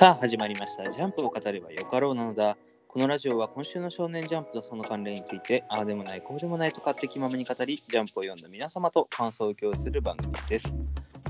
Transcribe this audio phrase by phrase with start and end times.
[0.00, 0.90] さあ始まりました。
[0.90, 2.56] ジャンプを語ればよかろうなのだ。
[2.88, 10.72] このラジオは今週の少年ジャンプとその関連について、ああでもない、こうでもないと勝手気ままに語り、ジャンプを読んだ皆様と感想を共有する番組です。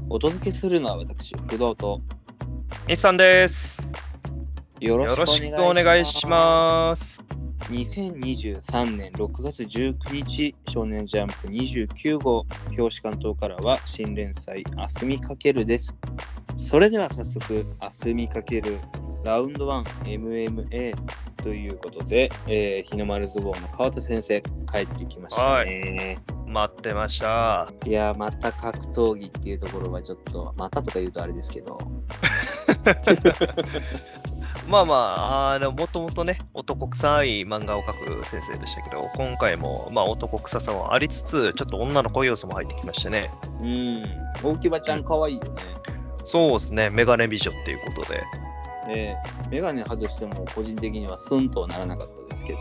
[0.09, 2.01] お届けするのは私、不動と
[2.87, 3.93] 日産です。
[4.79, 6.25] よよろろしくおお願いし。
[6.29, 7.21] ます。
[7.71, 12.47] 2023年6月19日、少年ジャンプ29号、
[12.79, 15.93] 表紙関東からは新連載、あすみかけるです。
[16.71, 18.79] それでは早速、あすみかける
[19.25, 20.95] ラウンド 1MMA
[21.43, 24.41] ということで、えー日の丸相撲の川田先生、
[24.73, 26.21] 帰ってきましたね。
[26.47, 27.73] 待ってました。
[27.85, 31.77] い、やー、また格闘技っていうところはちょっと、またとか言うとあれですけど、
[34.71, 43.29] まあまあ、あの、もともとね、男臭い漫画を描く先生でしたけど、今回も、まあ、男臭さもありつつ、ちょっと女の子要素も入ってきましてね。
[43.61, 44.03] うん、
[44.45, 45.51] 大木場ちゃん、かわいいよね。
[46.31, 48.23] そうですね、メガネ美女っていうことで。
[48.89, 52.59] えー、メガネ外しても個人的にはスンとはならなかったですけど、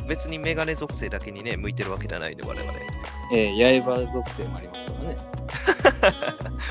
[0.08, 2.72] 別にメガネ属性だけにね、向いてるわけじゃないんで、我々。
[3.34, 5.16] えー、刃属性もありますからね。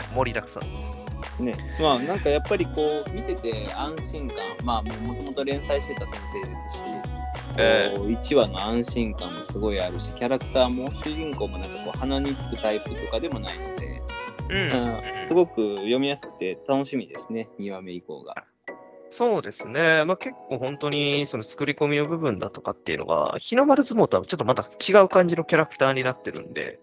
[0.16, 0.92] 盛りだくさんです。
[1.40, 6.84] ねまあなんかやっぱりこう見てて安心感、まあもともと連載してた先生ですし、
[7.58, 13.91] えこう1話の安心感もすごいあるし、キャラクターも主人公もなんかこう鼻につくタイプとかでもないので、
[15.28, 18.44] すごく読みやすくて楽しみですね、2話目以降が。
[19.10, 26.80] そうですね、まあ、結構本当にその作り込みの部分だとかっていうのが、日の丸相撲とはちょっとまた違う感じのキャラクターになってるんで、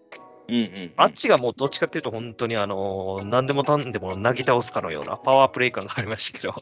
[0.49, 6.53] うんうん、あっちがもうどっちかっていうと、本当にあの何でもかんでもなぎ倒すかのようなパワープレイ感がありましたけど、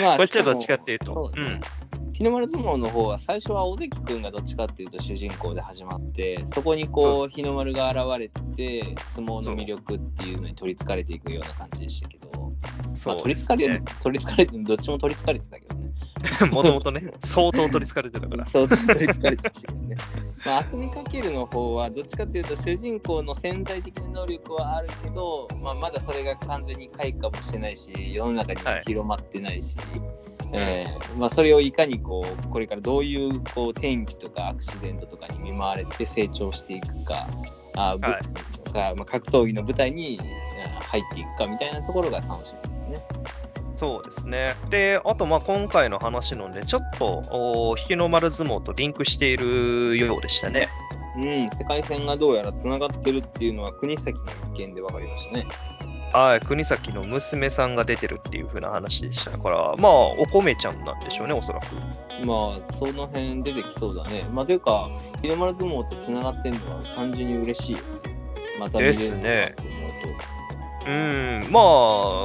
[0.00, 1.06] まあ こっちはどっちかっていうと。
[1.06, 1.60] そうだね
[2.12, 12.52] 日の丸相撲の方は最初は尾関くんがどっちかっていうと主人公で始まってそこにそうこそう日の丸が現れて相撲の魅力っていうのに取りつかれていくような感じでしたけど、
[13.06, 15.82] まあ、取りつかれる、取りつかれてどっちも取りつかれてたけどね。
[16.52, 18.44] もともとね、相当取りつかれてたから。
[18.46, 19.80] そう取りつかれてましたけど。
[19.80, 19.81] ね
[20.44, 29.76] まああすみかけるの方はどっちかっていうと主人公の潜在的な能力はあるけど、まあ、まだそれが完全に開花もしてないし世の中にも広まってないし、
[30.52, 37.26] えーまあ、それをいかにこうこれからどういうこう天気とかアクシデントとかに見舞われて成長していくか
[37.76, 38.22] あ、ぶはい。
[38.72, 40.18] がまあ、格闘技の舞台に
[40.66, 42.71] あ入っていくかみたいなところが楽しみ。
[43.84, 44.54] そうですね。
[44.70, 50.68] で、あとまあ今回の話のね、ちょっとお日の丸相撲とリンクしているようでしたね。
[51.16, 55.48] うん、世界線がどうやらつながってるっていうのは国崎の一件で分かりましたね。
[56.12, 61.74] はい、国崎の娘さんが出てるっていう風な話でしたから、まあ、お米ちゃんなんでしょうね、おそらく。
[62.24, 64.24] まあ、その辺出てきそうだね。
[64.30, 64.90] まあ、というか、
[65.22, 67.76] 日の丸相撲とつながってんのは単純に嬉しい。
[68.60, 69.82] また見れるですねと思う
[70.86, 71.60] うん、ま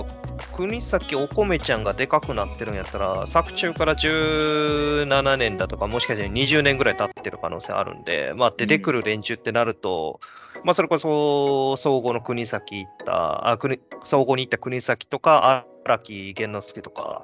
[0.06, 10.19] あ、国崎お米ちゃんがでかくなってるんやったら、作中から17年だとか、もしかして20年ぐらい経ってる可能性あるんで、まあ、出てくる連中ってなると、
[10.63, 17.23] まあ、それこそ、総合の国崎行った、あ国総合に行った国崎とか、荒木源之助とか、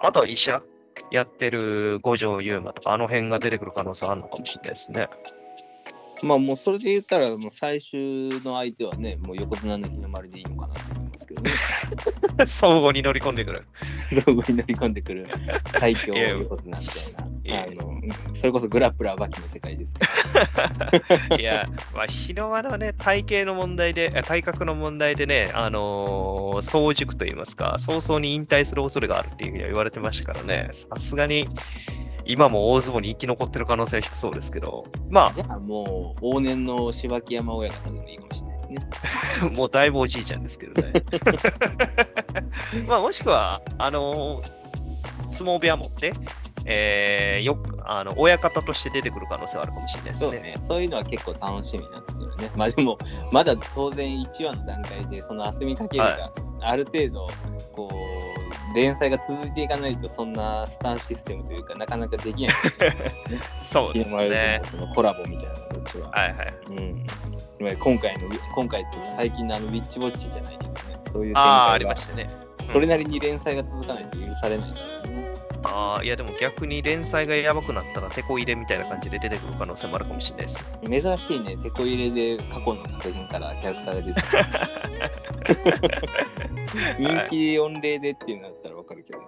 [0.00, 0.62] あとは医者
[1.10, 5.08] やってる五条優馬とか、あの辺が出てくる可能性あるのかもしれないですね。
[6.22, 12.46] まあ、もうそれで言ったら、もう最終の相手はね、もう横綱の日の丸でいいのかなと思いますけどね。
[12.46, 13.66] 総合に乗り込んでくる。
[14.10, 15.28] そこに乗り込んでくる
[15.78, 17.32] 最強横綱みたいな。
[17.44, 18.00] いやあの
[18.34, 20.00] それこそグラップラーバキの世界ですか
[21.30, 21.36] ら。
[21.36, 31.48] いや、まあ、日の丸はね、体型の問題で、あ体格の問題でね、あのー早熟といいますか、早々に引退する恐れがあるっていうふうには言われてましたからね、さすがに
[32.24, 38.51] 今も大相撲に生き残ってる可能性は低そうですけど、まじゃあもう往年の柴木山親方でもいいかもしれない
[39.56, 40.92] もうだいぶおじいちゃんですけどね。
[42.86, 44.62] まあ、もしくは、あのー
[45.32, 46.12] 相撲部屋持って、
[46.66, 50.32] えーよくあの親方として出てくる可能性はあるかもしれないですね。
[50.32, 52.50] そうね、そういうのは結構楽しみになってくるね。
[52.54, 52.98] まあでも、
[53.32, 56.30] まだ当然1話の段階で、そのあすみかけるが
[56.60, 57.26] ある程度、
[57.74, 62.54] こう、連載が続いていかないと、そんなスタンシステムというか、なかなかできない
[63.62, 64.60] そうですね。
[64.70, 66.10] そのコラボみたいな形は。
[66.10, 66.54] はいはい。
[66.68, 67.06] うん。
[67.76, 70.78] 今回の、今回っていうか最近のあのウィッチウォッチじゃないけどね、
[71.12, 72.26] そういう展開ああ、がありましたね。
[72.72, 75.32] それなりに連載が続かないと許されないからね。
[75.64, 80.64] ああ、いやでも逆に連載がやばくなったら、テこ入れみたいな感じで出てくる可能性もあるかもしれないです。
[80.84, 84.44] 珍しいね、テこ入れで過去の作品からキャラクターが出てくる。
[86.98, 89.24] 人気御礼でっていうのだったらわかるけどね。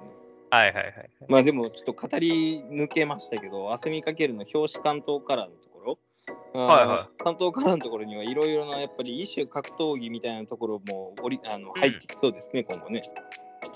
[0.51, 1.11] はいはいはい。
[1.29, 5.69] まあでもちょっと語り抜けましたけど、あすみかけるの表紙関東カラーのと
[6.55, 13.03] はいは関東カラーのところにはいろいろなやっぱり一種格闘技みたいなところもおりあの入ってきそうですね、今後ね。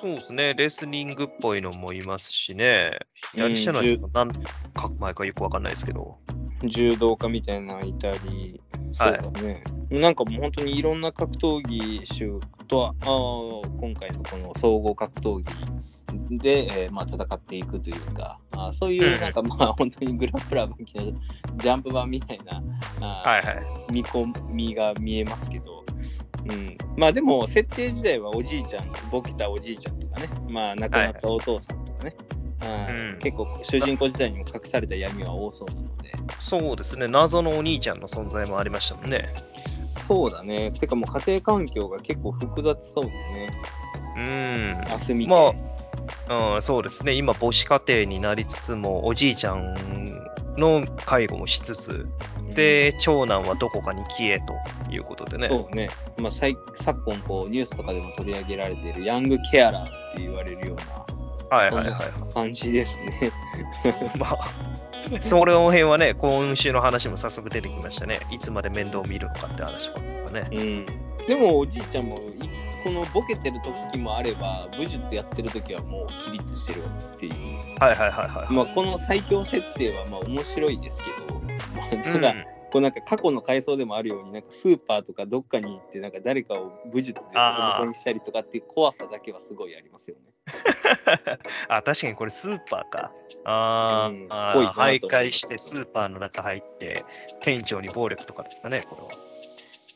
[0.01, 2.97] そうですね、レスリングっぽいのもいますしね、
[3.33, 4.31] 左下の人何
[4.75, 6.19] か前かよくわかんないですけど。
[6.65, 8.61] 柔道家みたいなのいたり、
[8.93, 9.65] そうだね。
[9.91, 12.39] なんかもう本当にいろんな格闘技種
[12.69, 13.07] とは、あ
[13.81, 15.53] 今回のこの総合格闘技
[16.31, 21.05] で、えー、まあ、戦っていくというか、あそういうなんかまあ 本当にグラップラー版機の
[21.57, 22.63] ジャンプ版みたいな
[23.01, 25.85] あ、はいはい、見込みが見えますけど、
[26.51, 32.17] うん、まあでも設定時代はおじいちゃん、ボケたおじいちゃんとかね、まあ亡くなったお父さんとかね、
[32.61, 36.13] はいはい、結構主人公時代にも隠された闇は多そうなので。
[36.41, 39.33] そうですね、謎のお兄ちゃんの存在もありましたもんね。
[40.07, 40.71] そうだね。
[40.73, 43.51] てかもう家庭環境が結構複雑そうですね。
[44.17, 44.95] うん。
[44.95, 45.53] あすみまあ、
[46.29, 47.13] うん、そうですね。
[47.13, 49.75] 今、母子家庭になりつつも、おじいちゃん
[50.57, 52.07] の介護もしつつ、
[52.55, 54.55] で、長男はどこかに消えと
[54.91, 55.49] いうことでね。
[55.49, 55.89] そうね。
[56.19, 56.55] まあ、昨
[57.05, 60.77] 今こう、ニュースとかでも取り上げられているヤングケアラーって言われるよう
[61.51, 61.99] な、はいはいは
[62.31, 63.31] い、感じですね。
[64.19, 64.49] まあ、
[65.21, 68.21] それの辺はね、今週の話も早速出てきましたね。
[68.31, 70.01] いつまで面倒を見るのかって話は
[70.33, 70.49] ね。
[70.51, 70.87] うん。
[71.27, 72.21] でも、おじいちゃんも、
[72.85, 77.35] このボケてる時もあれば、武術やってる時はもう起立してるっていう。
[77.81, 90.33] はいはいはいはい、まあ、この最強設定はまあ面白いですけど、まあ、ただ、うんこうなんか過去の回想でもあるようになんかスーパーとかどっかに行ってなんか誰かを武術でボコにしたりとかっていう怖さだけはすごいありますよね。
[91.69, 93.13] あ確かにこれスーパーか。
[93.45, 97.05] あ、うん、あ徘徊してスーパーの中入って
[97.41, 99.09] 店長に暴力とかですかねこれは。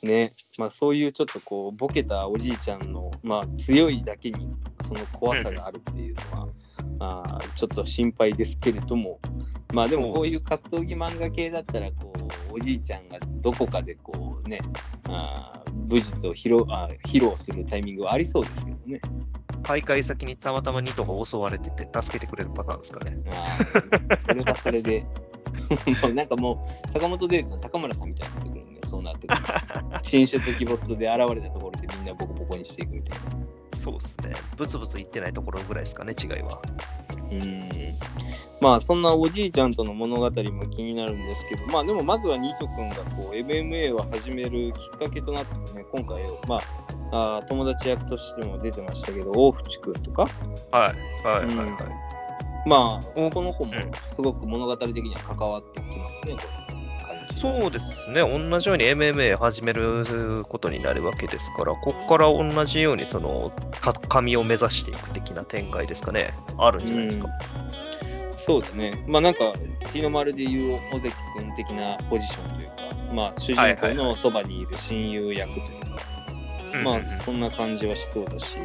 [0.03, 0.33] ね。
[0.59, 4.49] まあそういうちょっとこうボケたおじいちゃんのまあ強いだけに
[4.87, 6.53] その怖さがあるっていうのは、うん、
[7.01, 9.19] あちょっと心配ですけれども。
[9.73, 12.13] まあでもこういう格闘技漫画系だったらこ
[12.51, 14.61] うおじいちゃんがどこかでこうね
[15.09, 19.01] あ武術を披露あ披露するタイミングはありそうですけどね。
[19.63, 23.17] 大会先にたまたま2頭が襲われてて助けてくれるパターンですかね。
[24.19, 25.07] それはそれで。
[26.15, 28.45] なんかもう坂本デートの高村さんみたいにな
[28.93, 29.41] そうなってくる。
[30.05, 33.79] 新種的没で現れたところでみんなボコボコにしていくみたいな。
[33.79, 34.33] そうですね。
[34.57, 36.61] ブツブツ言ってないところぐらいですかね、違いは。
[37.31, 37.69] うん。
[38.61, 40.31] まあそんなおじいちゃんとの物語も
[40.67, 46.61] 気になるんですけど、まあでもまずはニート君がこう MMA を始めるきっかけとなってね、今回、ま
[47.11, 50.27] あ、あ友達役としても出てましたけど、大淵君とか。
[50.71, 50.95] は
[51.25, 51.77] い、はい、はい、はい。
[52.65, 53.73] まあ、この子も
[54.15, 56.37] すごく物語的には関わってきますね、
[57.37, 63.53] そうですね、同じように MMA 始めることになるわけですから、ここから同じようにその
[64.09, 67.27] 神を目指していく的な展開ですかね、あるんじゃないですか。
[67.27, 67.93] うん
[68.45, 68.91] そうだね。
[69.07, 69.53] まあなんか、
[69.93, 72.75] 日の丸でいう尾関君的なポジションというか、
[73.15, 78.57] まあ主人公のそばにいる親友役というか、まあそんな感じはしそうだし、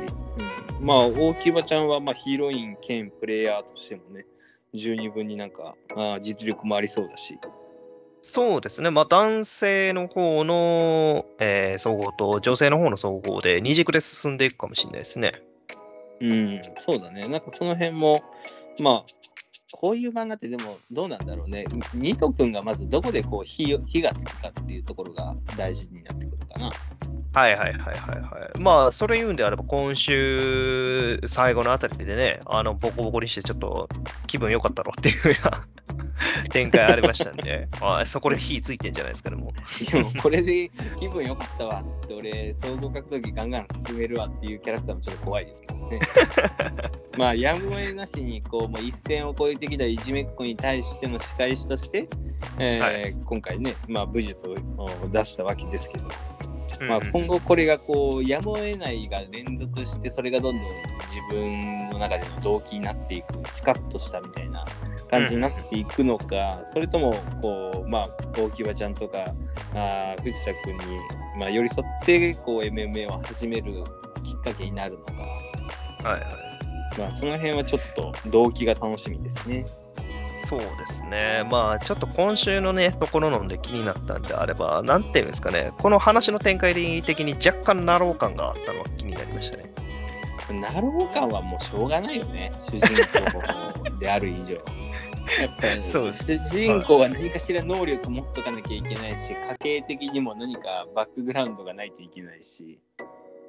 [0.79, 4.25] うん、まあ大木場ちゃんはまあヒロイン兼プレイヤーとしてもね、
[4.73, 7.37] 十二分になんかあ実力もありそうだし。
[8.21, 15.41] そうですね、まあ、男性の方の、えー、総合と女性の方の総合で二軸で進んでいくかもしれないですね。
[16.19, 17.27] うん、そうだね。
[17.27, 18.23] なんかその辺も、
[18.79, 19.05] まあ、
[19.71, 21.65] こういう漫画ってでもどうなんだろうね。
[21.93, 26.71] ニート君がまずどこでこう火火がつくかっていうところが大事になってくるかな。
[27.33, 28.59] はいはいはいはいはい。
[28.59, 33.89] まあ、それ言うんであれば、今週最後のあたりでね、あの、ボコボコにしてちょっと
[34.25, 35.67] 気分良かったろっていうような
[36.49, 39.91] 展開ありましたんで、あそこで火ついてんじゃないですかね、もう。
[39.91, 40.69] でも、これで
[40.99, 45.99] 気分良かったわって、俺、総合格闘技ガンガン進めるわっていうキャラクターもちょっと怖いですけどね。
[47.17, 52.07] まあ、やむを得なしに、こう、もう一線を越えてきたいじめっ子に対しての仕返しとして、
[52.59, 54.55] えーはい、今回ね、まあ、武術を
[55.11, 56.07] 出したわけですけど、
[56.85, 64.63] まあ、今後これがこうやむを得ないが連続してそれがどんどん自分の中での動機になっていくスカッとしたみたいな
[65.09, 69.25] 感じになっていくのか、うん、それともこうまあ大木場ちゃんとか
[69.75, 70.83] あ藤田君に、
[71.39, 73.83] まあ、寄り添ってこう MMA を始める
[74.23, 75.13] きっかけになるのか、
[76.09, 76.47] はいはい
[76.99, 79.65] まあ、その辺はちょっと動機が楽しみですね。
[80.39, 81.45] そうですね。
[81.51, 89.73] まあ、ちょっと今週のね、ところので気になったんであれば、なんていうんですかね、この話の展開的に若干なろう感があったのは気になりましたね。
[90.53, 92.87] なろう感はもうしょうがないよね、 主人
[93.31, 94.55] 公である以上。
[94.55, 96.09] やっぱり、主
[96.49, 102.79] 人公は何かしら能力持っとかなきゃいけないし、家系的にも何かバックグラウンドがないといけないし。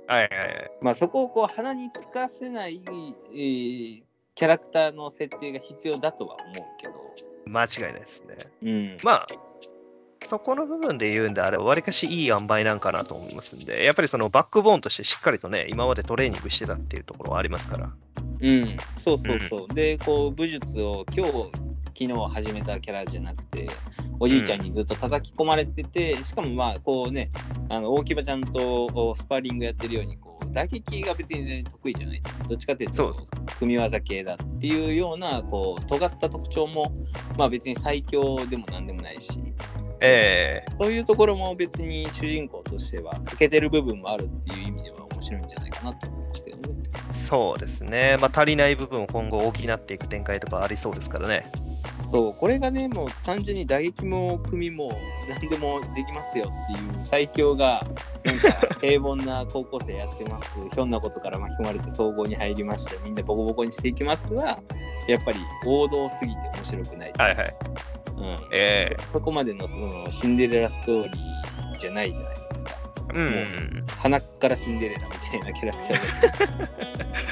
[0.08, 0.70] はいはいはい。
[0.80, 4.02] まあそこをこう鼻につかせない、えー、
[4.34, 6.94] キャラクターの設定が必要だとは思うけど。
[7.46, 8.36] 間違いないですね。
[8.62, 9.26] うん、まあ、
[10.26, 17.90] そこの部分で言うんであれば、わりかしいい塩梅なんかなと思いますんで、やっぱりそのバックボーンとしてしっかりとね、今までトレーニングしてたっていうところはありますから。
[18.40, 19.74] うん、そうそうそう。
[19.74, 21.32] で、こう、武術を今日、
[21.98, 23.68] 昨日始めたキャラじゃなくて、
[24.20, 27.30] おじいちゃんにずっと叩き込まれてて、しかもまあ、こうね、
[27.68, 32.22] あの大木場ちゃんとスパーリングやってるように、こう打撃が別に全然得意じゃない。
[32.48, 33.14] どっちかっていうとそう、
[33.58, 36.92] 組み技系だっていうような、こう、尖った特徴も、
[37.36, 39.30] まあ別に最強でもなんでもないし、
[40.00, 46.78] ええそういうところも別に主人公としては欠けてる部分もあるっていう意味では面白いんじゃないかなと思いますけどね。
[47.10, 48.16] そうですね。
[48.20, 51.50] まあ、足りない部分を今後補っていく展開とかありそうですからね。
[52.10, 54.88] そう、これがね、もう単純に打撃も組も
[55.28, 57.86] 何でもできますよっていう最強が、
[58.24, 64.58] なんか平凡な高校生やってます、ひょんなことから巻き込まれて総合に入りました、みんなボコボコにしていきますは、
[65.06, 67.12] やっぱり王道すぎて面白くない。
[67.18, 67.56] はいはい。
[68.20, 72.70] うん、ええそこまでのそのシンデレラストーリーじゃないじゃないですか。
[73.14, 73.86] うん。
[73.98, 75.94] 鼻からシンデレラみたいなキャラクタ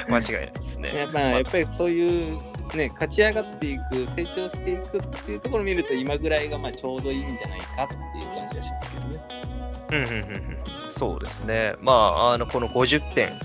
[0.03, 0.89] ー 間違いないですね。
[0.89, 2.37] で、やっぱやっぱりそういう、
[2.75, 9.47] ね、勝ち上がっていく、成長していくっていうところを見ると、今ぐらいがまあちょうどいいんじゃないかっていう感じがしますけどね。
[9.89, 10.57] うんうんうんうん
[10.91, 11.75] そうですね。
[11.79, 13.39] まあ、あの、この50点、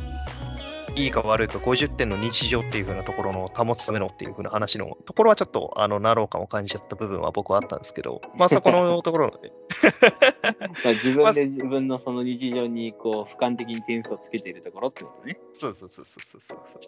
[0.95, 15.39] いいか悪いか50点の日常っていう風なところの保つためのっていう風な話のところはちょっと、あの、なろう感を感じちゃった部分は僕はあったんですけど、まあそこの ところ、まあ、自分で自分のその日常にこう俯瞰的に点数をつけているところってことね。
[15.55, 16.81] そうそうそうそうそうそ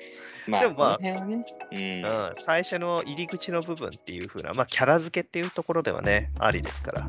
[0.47, 0.51] う。
[0.51, 7.09] まあ、でもまあこの辺はね、うんうん、最初の入り口の部分っていう風な、まあ、キャラ付けっていうところではね、ありですから。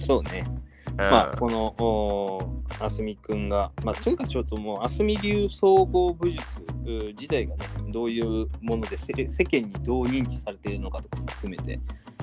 [0.00, 0.44] そうね。
[0.92, 11.78] うん、まあ、この、おーあすみくんが、まあ、とにかくちょっともう、あすみ流総合武術う自体がね、どういうもので世世間にどう認知されているのかとかも含めて、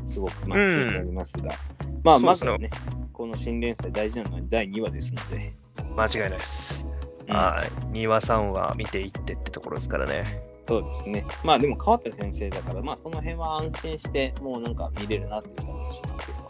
[0.05, 1.59] すごくまあ気になりますが、まあ、そうで
[2.03, 2.69] すねまずはね、
[3.13, 5.53] この新連載大事なのは第2話ですので、
[5.95, 6.85] 間違いないです。
[6.85, 6.99] うん
[7.29, 7.97] はい。
[7.97, 10.41] 2話、3話見ていってってところですからね。
[10.67, 11.25] そうですね。
[11.43, 16.48] まあでも川田先生だから、まあその辺は安心して、もうなんか見れるなっていう感じがしますけど、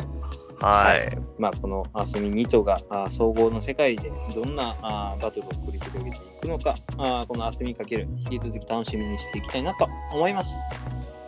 [0.61, 1.17] はい。
[1.37, 10.51] まあこのあすみニトがあ総合の世界でどんなあバトルを繰り広げていくのか、あこのあすみかける引き続き楽しみにしていきたいなと思います。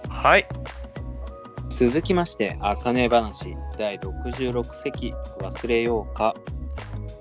[0.10, 0.46] はい。
[1.76, 6.36] 続きまして、あかね話第66席忘れようか。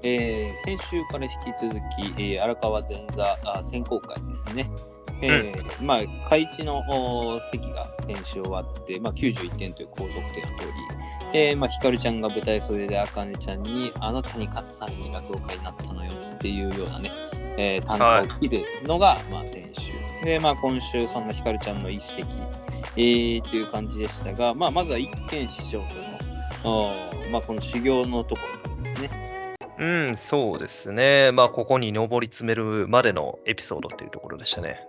[0.02, 4.70] えー先週から引き続き、えー荒川前座あ選考会ですね。
[5.22, 6.82] えーまあ、開地の
[7.52, 10.42] 席が先週終わって、まあ、91点という高得点の通り、
[11.32, 17.10] えーまあ、ひかるちゃんが舞台袖であかねちゃんに、あなたに勝つために落語家になったのよっていうようなね、
[17.56, 19.92] えー、単価を切るのが、まあ、先週。
[20.24, 22.26] で、まあ、今週、そんなひかるちゃんの一席、
[22.96, 25.82] えー、という感じでしたが、まあ、まずは一見師匠
[26.62, 26.90] との、
[27.30, 29.56] まあ、この修行のところからですね。
[29.78, 31.32] うん、そうですね。
[31.32, 34.84] まあ、ここに上り詰めるまでのエピソードっていうところでしたね。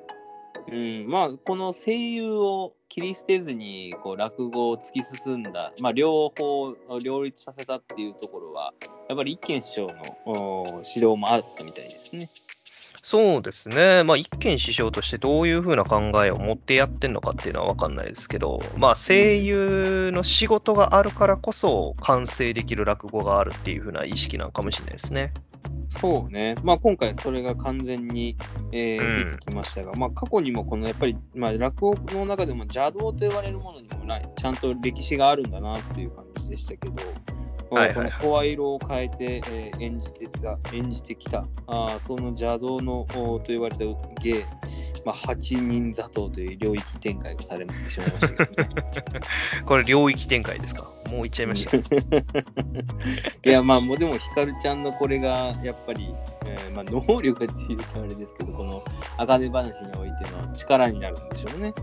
[0.70, 8.74] うん、まあこの声優を切り捨てずにこう落語を突き進んだ、まあ、両方を両立させたっていうところは
[9.08, 9.94] やっぱり一見師匠の
[10.26, 12.30] お指導もあったみたいですね。
[13.12, 14.04] そうですね。
[14.04, 25.34] まあ、一見師匠としてどういうふうな考えを持ってやってんのかっていうのは分かんないですけど、まあ、声優の仕事があるからこそ完成できる落語があるっていうふうな意識なのかもしれないですね。
[26.00, 28.36] そうね、まあ、今回それが完全に、
[28.72, 29.26] えーうん。
[29.26, 36.94] 出てきましたが、まあ、過去にもこのやっぱり、まあ、落語の中でも邪道と言われるものにもないちゃんと歴史があるんだなっていう感じでしたけど、
[37.76, 43.86] はいはいはいこの声色を変えて、えー演じてた演じてきたあーその邪道のおと言われた
[44.22, 44.46] 芸、
[45.06, 48.76] まあ、8人座頭という領域展開がされてしまいましたけど、ね、
[49.66, 50.84] これ領域展開ですか？
[51.10, 51.78] もう言っちゃいました。
[53.44, 56.14] いやまあもうでもひかるちゃんのこれがやっぱり、
[56.46, 58.84] えーまあ、能力っていうとあれですけどこの
[59.18, 61.74] 茜話においての力になるんでしょうね。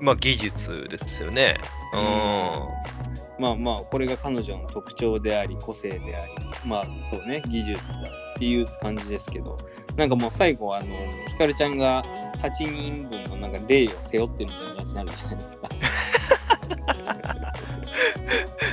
[0.00, 1.60] まあ、技術ですよね。
[1.94, 3.11] うん。
[3.42, 6.32] まあまあこれが彼女の特徴であり個性であり
[6.64, 7.98] まあそうね技術だ
[8.36, 9.56] っていう感じですけど
[9.96, 10.86] なんかもう最後あの
[11.28, 12.04] ひかるちゃんが
[12.38, 15.68] 8人分のなんか霊を背負ってるみたいな感じになるじゃないですか。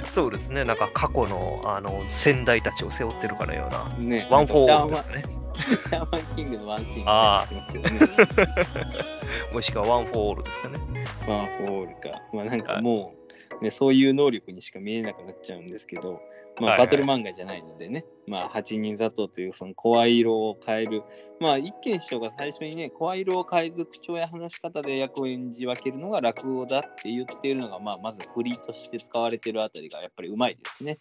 [0.03, 0.63] そうですね。
[0.63, 4.07] なんか過去のあの先代たちを背負ってるかのような。
[4.07, 5.23] ね、ワン・フォー・オーですかね。
[5.59, 8.53] シャーマンキングのワンシーンあみたいになってますけどね。
[9.53, 10.79] もしくはワン・フォー・オールですかね。
[11.27, 12.21] まあ、フォールか。
[12.33, 13.13] まあ、なんかも
[13.59, 16.21] う、ね、そういう能力にしか見えなくなっちゃうんですけど、
[16.59, 21.03] まあ、はいはいバトル漫画じゃないのでね、まあ、8人座頭というその声色を変える、
[21.39, 30.99] まあ、一見師匠が最初にね、声色を変えず口調や話し方で役を演じ分けるのが落語だって言っているのが、まあ、まず振りとして使われてるあたりがやっぱりうまいですね。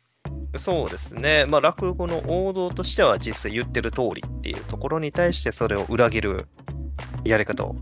[0.57, 1.45] そうですね。
[1.47, 6.49] まあ、落語の王道としては実際言ってる通りっていうところに対してそれを裏切る
[7.25, 7.77] やり方を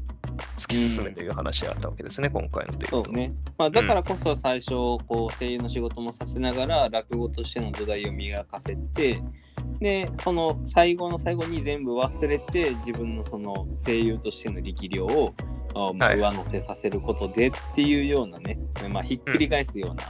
[0.57, 2.89] 突き進めという話があったわけですね、今回ので。
[2.89, 3.33] そううね。
[3.59, 4.71] まあ、だからこそ最初、
[5.07, 9.23] こう声優の仕事もさせながら、落語としての土台を磨かせて、
[9.81, 15.35] で、その最後の最後に全部忘れて、自分のその声優としての力量を
[15.75, 18.59] 上乗せさせることでっていうようなね、
[18.91, 20.05] まあ、ひっくり返すような、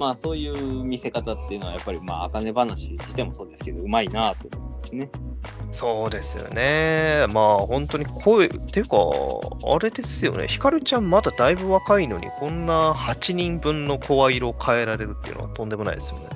[0.00, 5.10] まあそういう見せ方っていうのはやっぱりまあ茜話自体もそうですけどうまいなと思いますね。
[5.72, 7.26] そうですよね。
[7.34, 8.96] まあ本当に声、っていうか、
[9.70, 10.48] あれですよね。
[10.48, 16.28] ひかるちゃんまだだいぶ若いのに、こんな8人分の声色を変えられるっていうのはとんでもないですよね。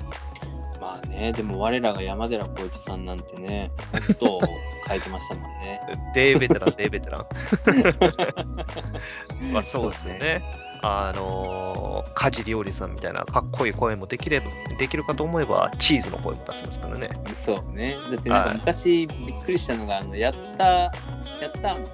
[0.79, 4.39] まあね、でも我らが山寺宏一さんなんてね、ずっと
[4.87, 5.81] 変えてましたもんね。
[6.13, 7.25] デーベテラン、デーベテラン。
[9.51, 10.43] まあそうですよね。
[10.87, 17.09] あのー、梶里織さんみたいなかっこいい声もできればできるかと思えば、チーズの声も出せますからね。
[17.45, 17.95] そうね。
[18.11, 20.91] だってなんかはい昔びっくりしたのが、あのやった、や
[21.47, 21.89] ったんか。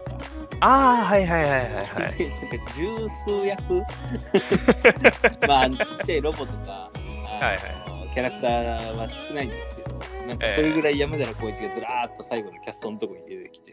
[0.60, 1.70] ああ、はいはいはいはいはい。
[1.70, 2.10] なん
[2.66, 3.82] か十数役
[5.48, 7.00] まあちっちゃいロボとか、あ
[7.40, 7.60] のはい
[8.14, 13.72] キャラクターは少ないんですけど、なんかええそれぐらい山寺宏一がずらーっと最後のキャストのところに出てきて、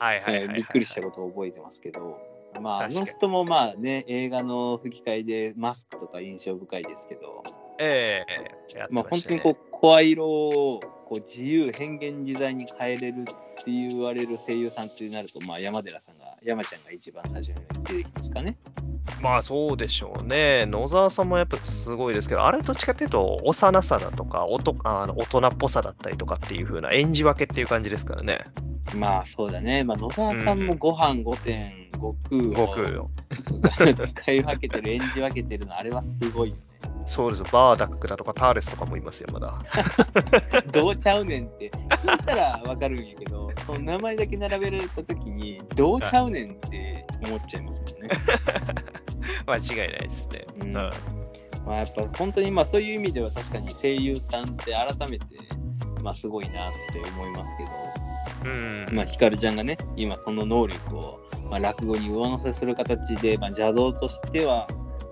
[0.00, 2.18] はいはいはいびっくりしたことを覚えてますけど、
[2.60, 7.42] まあ、あの人もまあね、映画の吹き替えでマスクとか印象深いですけど、
[7.78, 8.24] え
[8.72, 16.15] えやってま本当にこう声色をこう自由変幻自在に変えれるって言われる声優さんってなると、まあ、山寺さんが
[16.46, 18.56] 山ちゃんが一番最初に出てきますかね。
[19.20, 20.64] まあそうでしょうね。
[20.66, 28.44] 野沢さんもやっぱすごいですけど、あれどっちかっていうと、幼さだとか、おとあの大人っぽさだったりとかっていう風な演じ分けっていう感じですからね。
[28.94, 33.10] まあそうだね、まあ、野沢さんもご飯5点悟悟空を。
[34.24, 36.62] 使い分けてる演じ分けてるのあれはすごいよね。
[37.06, 37.42] そうです。
[37.52, 39.58] バーダックだとかターレスとかもいますよ、まだ。
[40.72, 48.08] どうちゃうねんって聞いたらわかるんやけどその名前だけ並べられた時にどうちゃうねんって思っちゃいますもんね。
[49.46, 50.46] 間違いないですね。
[50.60, 50.74] うんうん
[51.64, 55.24] まあ、やっぱ本当にまあそういう意味では確かに声優さんって改めて
[56.02, 58.96] まあすごいなって思いますけど、うん。
[58.96, 64.66] まあ、ヒカルちゃんがね今その能力をまあ落語に上乗せする形で、まあ、邪道としては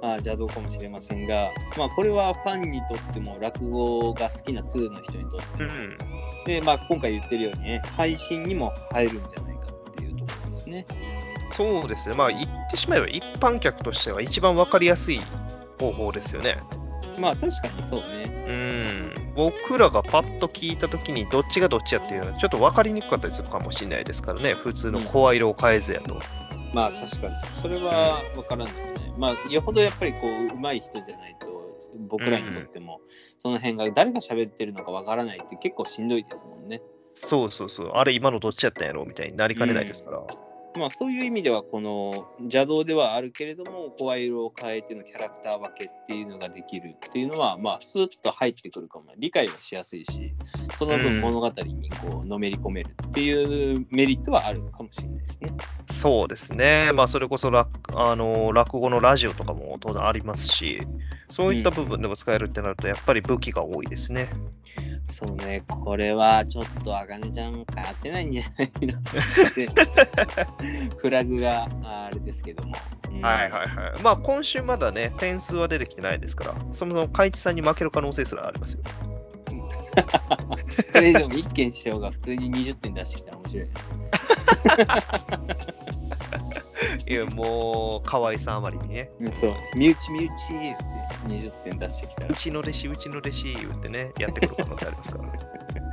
[0.05, 5.99] まあ邪道かもしれませんが、まあ、これはファンにとっても落語が好きな2の人にとってもうん。
[6.45, 10.87] で、まあ、今回言ってるようにね配信にも入るんじゃないかっていうところですね。
[11.53, 12.17] そうですね。
[12.17, 15.23] まあ言ってしまえば一般客としては一番わかりやすい
[15.81, 16.59] 方法ですよね。
[17.19, 18.45] まあ確かにそうね。
[18.47, 19.35] うん。
[19.35, 24.53] 僕らがパッと聞いたときにどっちがどっちやっていうのはちょっと分かりにくかったりするかもしれないですからね。
[24.53, 26.19] 普通の声色を変えずやと。
[26.75, 27.35] まあ確かに。
[27.63, 28.94] それは分からないね。
[29.17, 31.55] まあよほどやっぱりこう上手い人じゃないと
[32.09, 33.01] 僕らにとっても
[33.39, 36.83] その辺が誰が喋ってるのか分からないって結構しんどいですもんね。
[37.15, 37.91] そうそうそう。
[37.95, 40.27] あれ今のどっちやったんやろみたいになりかねないですから。
[40.77, 50.35] まあそういう意味ではこの邪道ではあるけれども声色を変えてのキャラクター分けっていうのができるっていうのはまあスッと入ってくるかも理解はしやすいし
[50.79, 55.53] そのうん分物語にこうのめり込めるっていうメリットはあるかもしれないですね。
[55.91, 56.91] そうですね。
[56.93, 60.81] まあそれこそ落あの落語のラジオとかも当然ありますし、
[61.31, 64.29] そういった部分でも使えるってなるとやっぱり武器が多いですね。
[65.11, 68.99] そうね、これはちょっとあかねちゃん勝てないんじゃないの
[70.99, 72.75] フラグがあれですけども。
[73.11, 74.03] うんはいはいはい。
[74.03, 78.83] まあ今週まだね、点数は出てきてないですから、そもそも海地さんに負ける可能性すらありますよ。
[79.95, 83.71] これでも一軒師匠が普通に20点出してきたら面白いね。
[87.07, 90.77] いや、もう、可愛さあまりにね、うんそう、身内身内って
[91.27, 92.35] 20点出してきたらう。
[92.35, 95.25] ちの弟子、うちの弟子言ってね、やってくる可能性ありますから。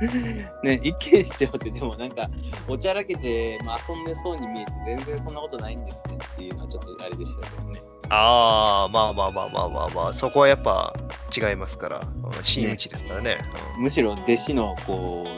[0.64, 2.28] ね、一軒師匠ってでもなんか
[2.66, 7.91] おちゃらけて、まあ、遊んでそうに見えて全然そんなことないんですねっていうのはちょっとあれでしたけどね。
[8.14, 10.92] ああ、まあまあまあまあまあまあ、そこはやっぱ
[11.34, 13.38] 違いますから、うん真打ちですからね。
[13.78, 15.28] むしろ弟子のこう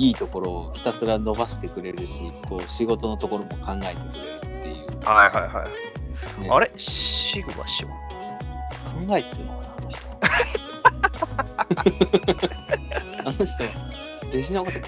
[0.00, 5.62] いいところをひたすら伸ばしてくれるしこう仕事のところも考えてくれるっていう、うんはいはいは
[6.38, 6.42] い。
[6.42, 6.70] ねあれ？
[6.76, 7.86] シグマ師匠。
[7.86, 7.92] 考
[9.18, 12.04] えてるのかなあの人
[13.24, 13.64] あの人
[14.30, 14.86] 弟子のこと考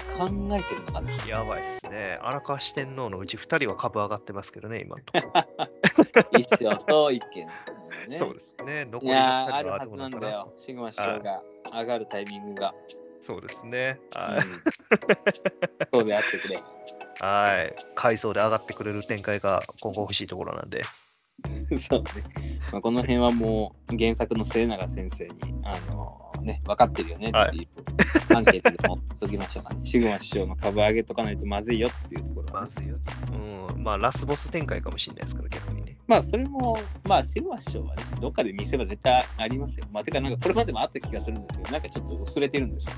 [0.57, 2.19] えてるのかなやばいっすね。
[2.21, 6.37] 荒川四天王のうち2人は株上がってますけどね、今のところ。
[6.39, 8.85] 一生と一軒、ね、そうですね。
[8.85, 10.31] 残いりのやーあ2人はるはずどうなんのかな。
[10.31, 12.73] なだよシグマ師匠が上がるタイミングが、
[13.21, 13.99] そうですね。
[14.15, 14.43] うんはい。
[15.93, 16.59] そうであってくれ
[17.21, 17.75] はい。
[17.95, 20.83] 階層で上がってくれる展開が今後欲しいところなんで。
[21.79, 22.59] そうね。
[22.71, 29.81] まあ、この辺はもう原作の末永先生に、あのね、分かってるよねっていう、アンケートでもっときましたからね。
[29.83, 32.95] シグマ師匠の株上げとかないとまずいよっていうところは、まずいよ。
[33.33, 35.97] うん、まあ、ラスボス展開かもしれないですから、逆にね。
[36.07, 39.85] まあ、それも、まあ、シグマ師匠はね、どっかで見せば絶対ありますよ。
[39.91, 42.93] まあ、てか、なんかこれまでもあった気がするんですけど、なんかちょっと薄れてるんですよ。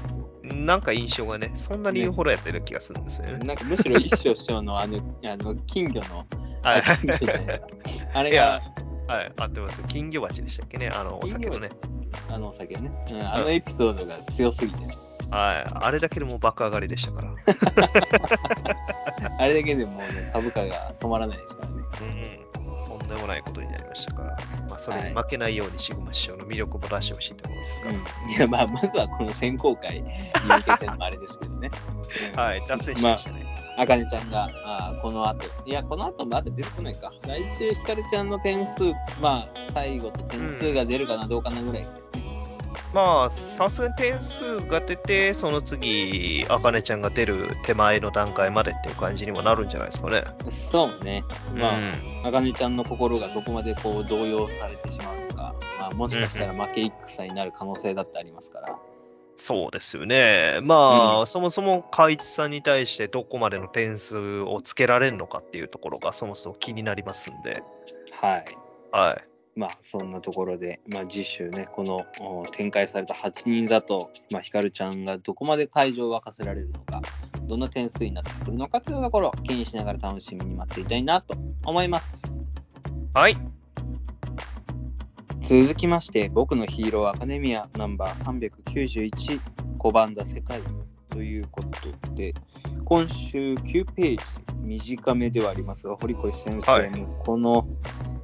[0.56, 3.40] なんか印象がね、そんなにホラーやってる気がするんですよね。
[3.40, 6.26] なんかむしろ一生師匠のあの、あの金魚の、
[6.64, 6.84] はい
[8.14, 8.62] あれが、
[9.08, 9.84] はい、合ってます。
[9.88, 11.70] 金魚鉢でしたっけね、あのお酒のね。
[12.30, 14.84] あのお酒ね、うん、あのエピソードが強すぎて、
[15.30, 17.32] はい、あれだけでもう爆上がりでしたから。
[19.38, 21.76] あれだけでもうね、株価が止まらないですからね。
[21.76, 22.04] うん、と
[23.12, 24.36] んでもないことになりましたから、
[24.70, 27.88] まあ、それに負けないようにシグマ師匠の魅力も出してほしいところですか？
[27.90, 27.94] ら。
[27.94, 31.70] うん、いや、まあ、まずはこの選考会に向けてのあれですけどね。
[32.34, 33.46] う んはい、脱線しましたね。
[33.78, 37.12] あかねちゃんが、あーこの後、いや、この後まだ出てこないか。
[37.26, 38.84] 来週、ひかるちゃんの点数、
[39.22, 42.21] まあ、最後と点数が出るかな、どうかなぐらいですね。
[42.94, 50.24] まあ、さすがに点数が出て、その次、あかねちゃんが出る手前の段階までっていう感じにもなるんじゃないですかね。
[50.72, 51.24] そうね。
[51.56, 58.78] まあ、うんあかねちゃんの心がどこまでこう動揺されてしまうのか、まあ、もしかしたら負け戦になる可能性だってありますから。
[59.36, 60.60] そうですよね。
[60.62, 67.64] まあ、そもそも海一さんに対してどこまでの点数をつけられるのかっていうところがそもそも気になりますんで、
[68.12, 68.46] はい。
[68.92, 69.31] はい。
[69.56, 77.02] まあ、そんなところで、まあ、次週ね、このお展開された8人だと、まあ、ひかるちゃんがどこまで会場を沸かせられるのか、
[77.44, 81.36] どんな点数になってくるのかというところを気にしながら楽しみに待っていたいなと
[81.66, 82.22] 思います。
[83.14, 83.36] はい。
[85.42, 89.42] 続きまして、僕のヒーローアカデミアナンバー391、
[89.78, 90.62] 5番だ世界
[91.10, 92.34] ということで、
[92.86, 94.24] 今週9ページ、
[94.62, 97.68] 短めではありますが、堀越先生のこの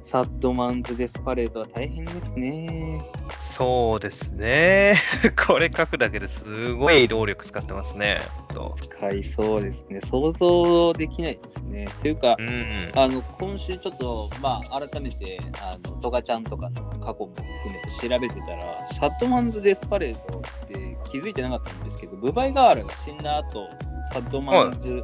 [0.02, 3.04] サッドマンズ・デスパレードは大変ですね。
[3.38, 4.96] そうですね。
[5.46, 8.18] これ書くだけですごい労力使ってますね。
[8.54, 10.00] と使いそうですね。
[10.00, 11.86] 想像できないですね。
[12.00, 12.92] というか、うん。
[12.94, 23.68] あの今週ちょっと、まあ、改めてあのトガちゃんとかの過去も含めて調べてたらサッドマンズ・デスパレードって気づいてなかったんですけどブバイガーラが死んだ後
[24.12, 25.00] サッドマンズ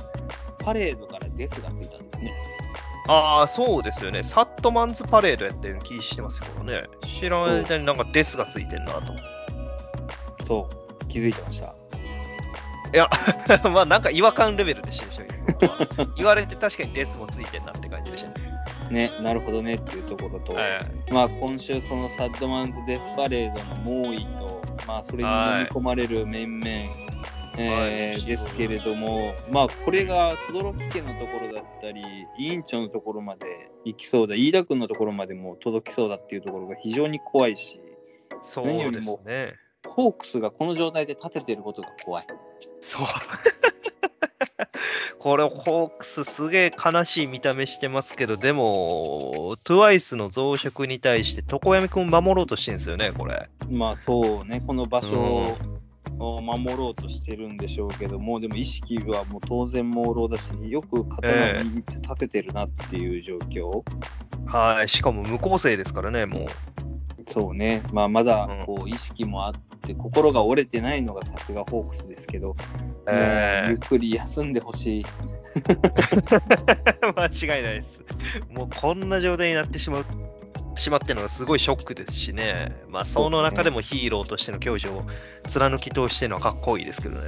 [0.64, 2.53] パレードからデスがついたんですね。
[3.06, 4.22] ああ、そうですよね。
[4.22, 6.84] サットマンズパレードやってる気してますけどね。
[7.20, 9.14] 知らない間になんかデスがついてんなと。
[10.44, 11.74] そう気づいてました。
[12.92, 13.10] いや、
[13.70, 15.14] まあなんか違和感レベルでしたよ
[15.46, 18.54] 僕は言われて確かにデスもついてんなって感じでしたね。
[18.90, 26.90] ね、なるほどねっていうところと、はいまあ、今週そのサッドマンズ・デスパレードの猛威と、まあ、それに飲み込まれる面々、
[27.58, 32.02] えですけれども、まあ、これが轟家のところだったり
[32.38, 37.80] 委員長のところまで行きそうだ飯田君のところまでも届きそうだっていうところが非常に怖いし
[38.42, 39.54] そうですね。
[39.86, 42.26] ホークスがこの状態で立ててることが怖い。
[42.80, 43.06] そう。
[45.18, 53.48] これ、ホークスすげえ悲しい見た目してますけど、でも、トゥワイスの増殖に対して、常闇君守ろうとしてるんですよね、これ。
[53.70, 55.56] まあそうね、この場所を
[56.18, 63.82] 守ろうとしてるんでしょうけども、でも意識はもう当然朦朧だし、よく刀を握って立ててるなっていう状況。
[64.46, 64.88] はい。
[64.88, 66.44] しかも無構成ですからね、もう。
[67.26, 72.56] そうね、まあ、まだうんこう意識もあって、心が折れてないのがさすがホークスですけど、
[73.06, 75.06] えーゆっくり休んでほしい。
[77.16, 78.00] 間違いないです。
[78.50, 80.04] もうこんな状態になってしまう。
[80.76, 82.72] しまってるのがすごいショックですしね。
[82.88, 85.04] まあ、その中でもヒーローとしての教授を
[85.46, 87.26] 貫き通してるのはかっこいいですけどね。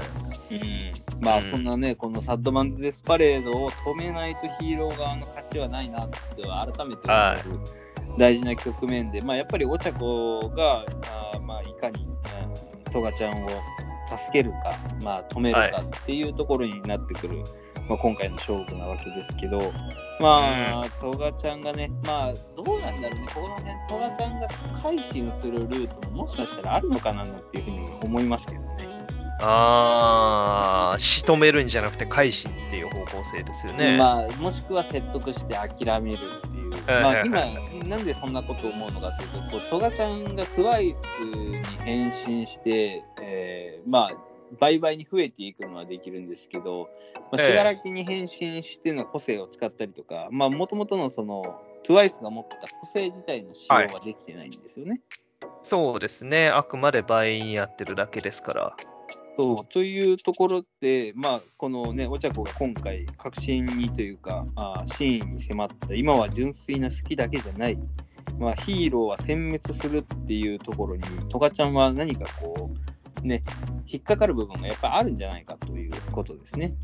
[0.50, 7.85] うん、まあ、うんそんなね、このサッドマンズ・デスパレードを止めないとヒーロー側の勝ちはないなって改めては思う
[8.18, 10.84] 大事な局面で、まあ、やっぱりお茶子が、
[11.32, 12.16] あーまあ、いかに、うん
[12.92, 13.48] トガちゃんを
[14.08, 14.72] 助けるか、
[15.04, 17.42] まあ、止めるかっていうところになってくる、
[17.88, 19.58] まあ、今回の勝負なわけですけど、
[20.20, 24.48] まあ、トガちゃんがね、まあ、どうなんだろうね、ここの辺、トガちゃんが
[24.82, 28.66] 改心するルートももしかしたらあるのかなっていうふうに思いますけどね。
[29.42, 33.98] あー、仕留めるんじゃなくて改心っていう方向性ですよね。
[33.98, 36.55] まあ、もしくは説得して諦めるって
[36.86, 40.92] まあ、はいは今、なんでそんなことを思うのかというと、こうトガちゃんが TWICE
[41.34, 44.16] に変身して、えーまあ、
[44.58, 46.88] 倍々に増えていくのはできるんですけど、
[47.32, 55.00] まあ、ええ信楽に変身しての個性を使ったりとか、まあ、もともとのその TWICE が持ってた個性自体の使用はできてないんですよね。
[55.62, 56.48] そうですね。
[56.48, 58.76] あくまで倍にやってるだけですから。
[59.36, 67.78] そうというところで、まあ、このね、お茶子が今回、確信にというか、あ真意に迫った、今は純粋な好きだけじゃない、
[68.38, 72.70] まあ、ヒーローは殲滅するっていうところに、トガちゃんは何かこ
[73.22, 73.42] う、ね、
[73.86, 76.74] 引っかかる部分がやっぱあるんじゃないかということですね。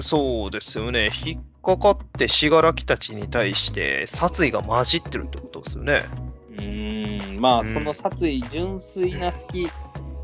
[0.00, 1.10] そうですよね。
[1.24, 6.02] 引っかかって信楽たちに対して殺意が混じってるってことですよね。
[6.50, 9.68] うーん、まあ、その殺意、純粋な好き、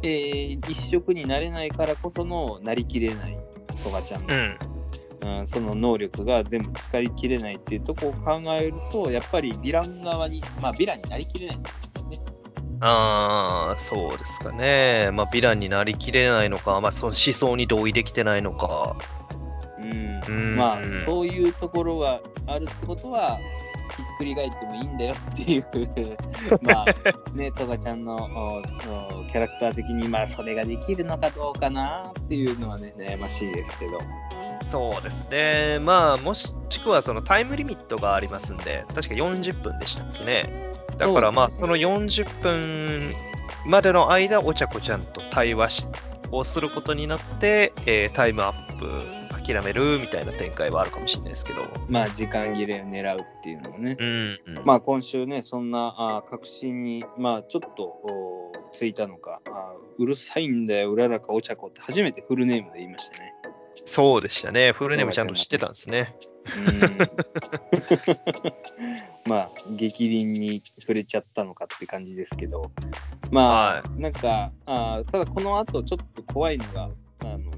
[0.02, 3.36] えー一色になれないからこそのなりきれない
[3.82, 5.38] トガちゃんの、うん。
[5.40, 12.20] うんその能力が全部使い切れないっていうところを考えると、やっぱりヴィラン側に、まあ、ヴィランになりきれないんですよね。
[12.80, 15.10] ああ、そうですかね。
[15.12, 18.96] まあ、ヴィランになりきれないのか、まあ、その思想に同意できてないのか。
[19.78, 23.38] うんうんまあ、そういうところがあるってことは、
[24.22, 25.66] くり返ってもいいんだよっていう、
[26.62, 28.16] まあ、ね、トガちゃんの
[29.30, 33.98] キャラクター的に、まあ、それができるのかどうかなっていうのはね、悩ましいですけど。
[34.62, 35.80] そうですね。
[35.85, 40.70] まあ、もしくはそのタイムリミットがありますんで、確か40分でしたっけね。
[40.98, 43.16] だからまあ、その40分
[43.66, 45.87] までの間、お茶子ちゃんと対話し
[46.30, 51.62] をすることになって、えータイムアップ諦めるみたいな展開はあるかもしれないですけど。
[51.88, 53.96] まあ、時間切れを狙うっていうのもね。
[53.98, 54.64] うん、うん。
[54.64, 63.35] まあ、今週ね、そんなあ確信に、まあ、ちょっとおついたのかあ、うるさいんだよ、うららかお茶子って初めてフルネームで言いましたね。
[63.85, 64.72] そうでしたね。
[64.72, 66.16] フルネームちゃんと知ってたんですね。
[66.68, 66.81] うん
[69.28, 72.72] まあ、激鱗に触れちゃったのかって感じですけど、
[73.31, 77.51] まあ、はなんかあ、ただこの後ちょっと怖いのが、あの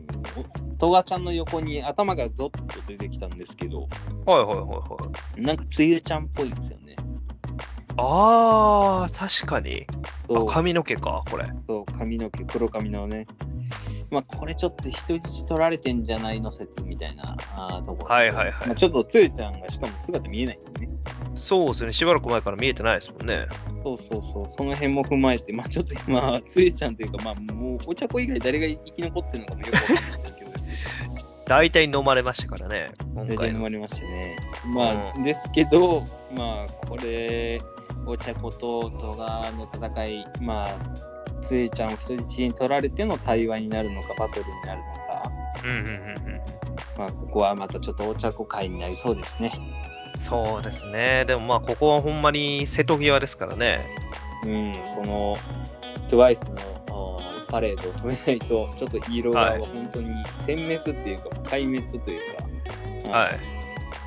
[0.79, 3.88] トガちゃんの横に頭がゾッと出てきたんですけど、
[4.27, 5.40] はいはいはいはい。
[5.40, 6.84] なんかつゆちゃんっぽいですよね。
[7.96, 9.87] ああ、確かに。
[10.35, 11.44] あ髪の毛か、これ。
[11.66, 13.26] そう髪の毛、黒髪のね。
[14.11, 18.14] まあ、これちょっと人質取られてんじゃないの説みたいなあーところ。
[18.14, 20.92] はいはいはいまあ、ちょっとつゆちゃんがしかも姿見えないんでね。
[21.35, 21.92] そうですね。
[21.92, 23.46] しばらく前から見えてないですもんね。
[23.83, 30.74] そうそうそう、その辺も踏まえて、まあちょっと今、つゆちゃんというか、まあもうお茶子以外誰が生き残ってるのかもよくわかんない状況ですけ
[31.50, 32.92] 大体飲まれましたからね。
[33.14, 33.37] 今ど、大回の。
[33.37, 34.37] 体生まれましたね。
[34.74, 36.02] まあ、ですけど、
[36.37, 37.59] まあこれ、
[38.07, 40.69] お茶子と戸川の戦い、まあ、
[41.47, 45.23] つゆちゃんを人質に取られての対話になるのか、バトルになるのか、
[45.64, 46.40] うんうんうんうん。
[46.97, 49.53] まあここはまたちょっとお茶子会になりそうですね。
[50.19, 51.25] そうですね。
[51.27, 53.81] でもまあ、ここはほんまに瀬戸際ですからね。
[54.45, 55.37] うん、この
[56.09, 60.09] TWICE のパレードを止めないと、ちょっとヒーロー側は本当に
[60.47, 63.54] 殲滅っていうか、壊滅というか、はい。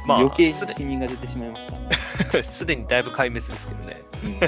[0.08, 2.44] まあ、余計に死人が出てしまいましたね。
[2.44, 4.02] すでにだいぶ壊滅ですけどね。
[4.24, 4.40] うん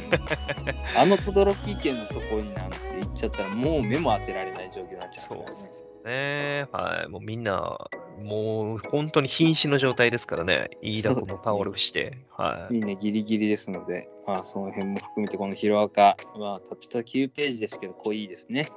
[0.98, 6.68] あの轟池のところになんて行っちゃったら、もう目も当てられない状況になっちゃそううんでですすね。
[6.72, 7.10] はい。
[7.10, 7.78] もうみんな、
[8.24, 10.70] もう本当に瀕死の状態ですからね。
[10.82, 12.18] 飯田君も倒れして。
[12.32, 12.76] はい。
[12.76, 18.68] いいね、ギリギリですので、まあ、その辺も含めて、このヒロアカ、まあ、たった9ページですけど、濃いですね。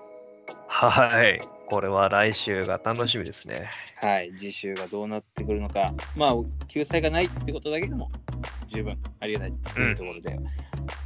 [0.66, 1.40] はい。
[1.72, 3.70] これは来週が楽しみですね。
[3.96, 6.34] はい、次週がどうなってくるのか、まあ、
[6.68, 8.10] 救済がないってことだけでも、
[8.68, 10.38] 十分ありがたいというところで、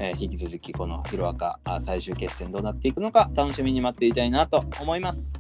[0.00, 5.34] えー引き続き、このヒロアカあ最終決戦どうなっていくのか、楽しみに待っていたいなと思います。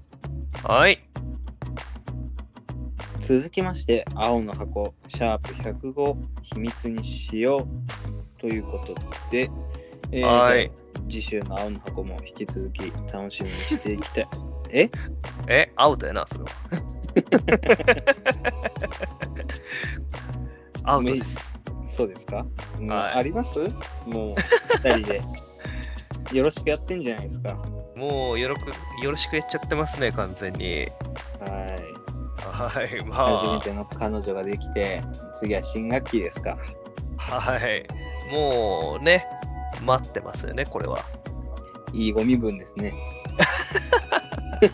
[0.62, 1.02] はい。
[3.20, 7.66] 続きまして、青の箱、シャープ105、秘密にしよ
[8.38, 8.94] うということ
[9.32, 9.50] で、
[10.12, 10.70] えーはい。
[11.08, 14.45] 次週の青の箱も引き続き楽しみにしていきたい。
[14.70, 14.90] え？
[15.48, 16.50] え、アウトやな、それは。
[20.84, 21.54] アウトです。
[21.88, 22.50] そうですか、も
[22.80, 23.58] うはいあります？
[24.06, 24.34] もう
[24.84, 25.22] 二人で。
[26.36, 27.54] よろしくやってんじゃないですか？
[27.96, 28.68] もうよろく
[29.02, 30.86] よろしくやっちゃってますね、完全に。
[31.40, 32.72] はい。
[32.72, 33.04] はい。
[33.04, 35.00] まあ、初めての彼女ができて、
[35.38, 36.58] 次は新学期ですか？
[37.16, 37.86] はい。
[38.32, 39.26] もうね、
[39.82, 40.98] 待ってますよね、これは。
[41.92, 42.92] いいゴミ分ですね。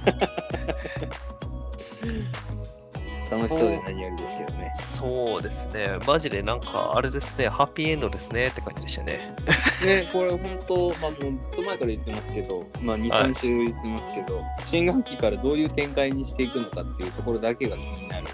[3.33, 4.75] 楽しそうで何よりですけどね。
[4.79, 5.97] そうですね。
[6.07, 9.35] マジでなんか、あれですね、ハッピーエンドですねって感じでしたね。
[9.85, 18.27] ね、これ本当、まあもうずっと前から言ってますけど、まあ2、はい3週言ってますけど、新学期からどういう展開にしていくのかっていうところだけが気になる。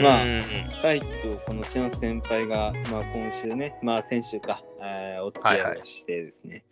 [0.00, 0.42] まあうん
[0.82, 6.64] 大輝とこの千奈先輩が、まあ、今週ね、まあ、先週か、えーお付き合いをしてですね、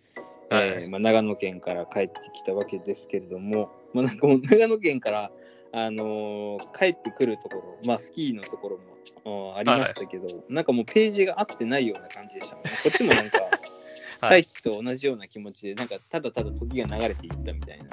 [0.52, 5.30] はいえーまあ、長野県から帰ってきたわけですけれども、まあ、なんかもう長野県から、
[5.72, 8.78] あのー帰ってくるところ、まあ、スキーのところ
[9.24, 12.70] もありましたけど、なんかもうページが合ってないような感じでしたもんね。
[12.82, 13.60] こっちもなんか、はい
[14.22, 17.86] 大輝と同じような気持ちで、なんかただただ時が流れていったみたいな。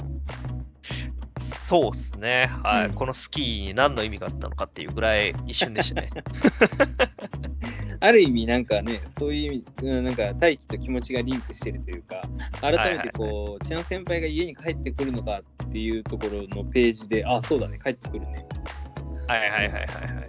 [1.50, 2.50] そうですね。
[2.64, 6.10] はい、うんこのスキーに何の意味があったのかっていうぐらい一瞬でしたね。
[8.02, 12.24] ある意味なんかね、そういう意味、うんなんか大輝と気持ちがリンクしてるというか、
[12.62, 18.46] 改めてこう、千奈先輩が家に帰ってくるのかっていうところのページで、あ、そうだね、帰ってくるね。
[19.28, 19.86] はいはいはいはいはい。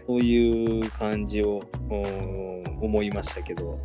[0.06, 3.78] そういう感じをお思いましたけど、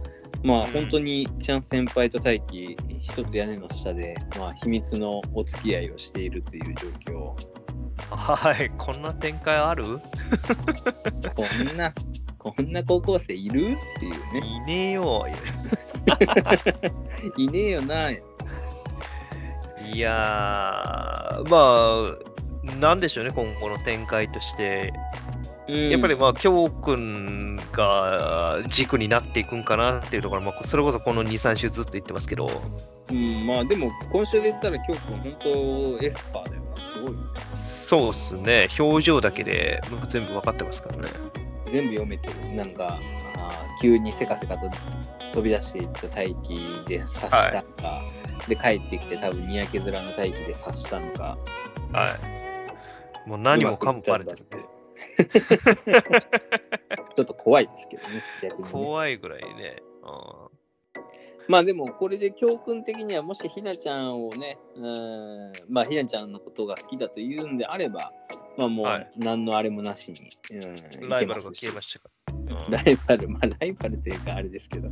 [0.46, 6.76] まあうん本当に千奈先輩と大輝、一つ屋根の下で、まあ秘密のお付き合いをしているという
[7.10, 8.16] 状況。
[8.16, 9.86] はい、こんな展開ある？
[9.86, 11.92] こんな、
[12.38, 13.72] こんな高校生いる？
[13.72, 14.48] っていうね。
[14.48, 15.26] いねえよ。
[17.38, 18.12] いねえよな。
[18.12, 18.20] い
[20.00, 22.06] やー、ま
[22.72, 24.94] あ、なんでしょうね、今後の展開として。
[25.68, 32.48] うんやっぱりまあ、京君が軸になっていくんかなっていうところ、まあ、それこそこの2、3週ずっと言ってますけど、
[33.10, 35.36] うん、まあでも今週で言ったら今日君本
[36.00, 36.78] 当エスパーだよな。
[36.78, 37.16] すごい。
[37.58, 41.10] そうっすね、表情だけで全部分かってますからね。
[41.66, 42.56] 全部読めてる。
[42.56, 43.00] なんか、
[43.38, 44.70] あー急にせかせかと
[45.34, 46.56] 飛び出していった大気
[46.88, 48.04] で刺したのか、
[48.48, 51.38] で帰ってきて多分にやけ面の大気で刺したのか。
[51.92, 52.10] は
[53.26, 53.30] い。
[53.30, 54.40] もう何もかもバレてる。
[54.40, 54.58] って。
[57.16, 59.78] ちょっと怖いですけどね、逆にね、怖いぐらいね。
[60.04, 60.46] う
[61.48, 68.12] まあでもこれで教訓的にはもしひなちゃんをね、うんまあひなちゃんのことが好きだというんであれば、
[68.58, 72.34] まあもうはい何のあれもなしに、うんんライバルが消えましたから。
[72.68, 74.90] うんライバル、まあライバルというかあれですけど、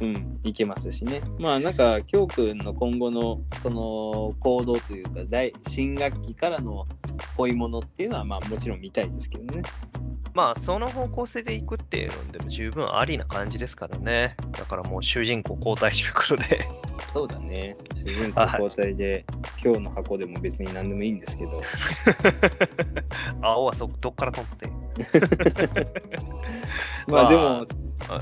[0.00, 1.20] うん、いけますしね。
[1.38, 6.86] まあなんか、京くんの今後のその行動というか、大新学期からの
[7.36, 9.62] 恋物っていうのは、まあもちろん見たいですけどね。
[10.36, 14.36] まあ、その方向性でいくっていうのでも十分ありな感じですからね。
[14.52, 16.68] だからもう主人公交代ということで。
[17.14, 17.74] そうだね。
[17.94, 19.24] 主人公交代で、
[19.64, 21.62] 今日の箱でも別に何でもいいんですけど、
[23.40, 24.70] 青はそどっから取って。
[27.06, 27.66] まあでも、はい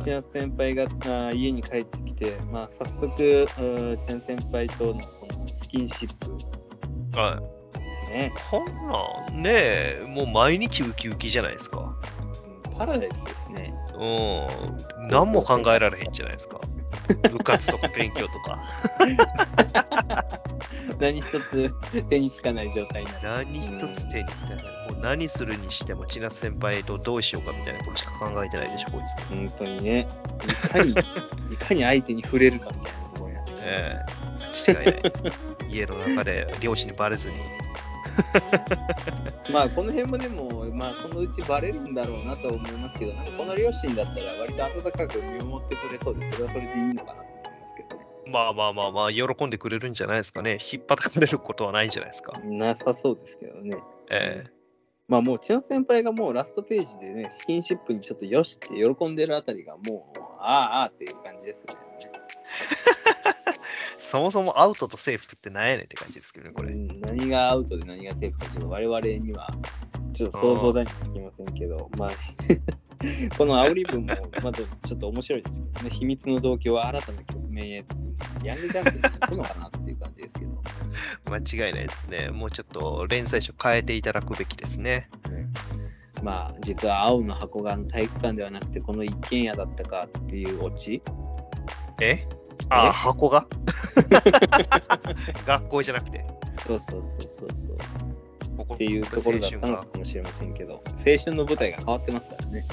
[0.04, 3.62] 千夏先輩があー家に帰ってきて、まあ早速、う
[3.94, 5.00] ん千夏先輩とのこ
[5.32, 6.14] のスキンシッ
[7.12, 7.42] プ、は
[8.08, 8.10] い。
[8.10, 8.64] ね、こん
[9.34, 11.80] なんねえ、もう毎日ウキウキじゃないですか。
[11.80, 12.14] うん
[12.76, 13.72] パラダイスですね。
[13.96, 15.06] うん。
[15.08, 16.60] 何も考えられへんじゃないですか。
[17.30, 18.59] 部活とか勉強とか。
[21.00, 21.74] 何一つ
[22.09, 23.46] 手につかない状態になる。
[23.46, 24.64] 何一つ手につかない。
[24.92, 29.16] もう何するにしても、千夏先輩とどうしようかみたいなことしか考えてないでしょ、こいつ。
[29.28, 30.07] 本当にね、
[30.48, 30.90] いかに、
[31.52, 33.52] いかに相手に触れるかみたいなところになって。
[33.57, 34.24] ええ
[34.66, 35.24] 間違いないです。
[35.68, 37.37] 家の中で両親にバレずに。
[39.53, 48.07] まあ、この辺もでも、まあ、そのうちバレるんだろうなと思いますけど、なんかこの両親だったら割と温かく見守ってくれそうで、それはそれでいいのかなと思いますけどね。
[48.27, 50.59] まあまあまあまあ、喜んでくれるんじゃないですかね。
[50.72, 52.33] 引っ張かれることはないんじゃないですか。
[52.44, 53.77] なさそうですけどね。
[54.11, 54.55] ええ
[55.07, 61.81] まあもう千奈先輩がもうラストページでね、スキンシップにちょっとよしって喜んでるあたりがもう、ああああっていう感じですよね。
[63.98, 66.72] そもそもアウトとセーフってなんやねんって感じですけどね、これ。
[66.72, 69.48] うん何がアウトで何がセーフか、ちょっと我々には
[70.12, 72.10] ちょっと想像だにつきませんけど、まあ、
[73.36, 77.84] この煽り文もまずちょっと面白いですけどね、 秘密の動機を新たな局面へ
[78.44, 80.62] ヤングジャンプに行くのかなっていう感じですけど、
[81.30, 82.30] 間違いないですね。
[82.30, 85.08] もうちょっと連載書変えていただくべきですね。
[86.22, 91.02] まあ、実は青の箱が体育館ではなくて、この一軒家だったかっていうオチ、
[92.00, 92.26] え？
[92.68, 93.46] あ、箱が？
[95.46, 96.24] 学校じゃなくて。
[96.66, 97.78] そうそうそうそうそう。
[98.56, 102.66] ここっていうところだったのかもしれませんけど、青春の舞台が変わってますからね。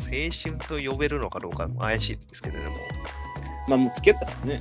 [0.00, 2.74] 青春と呼べるのかどうかも怪しいですけどね、もう。
[3.70, 4.60] まあもう付き合ったからね。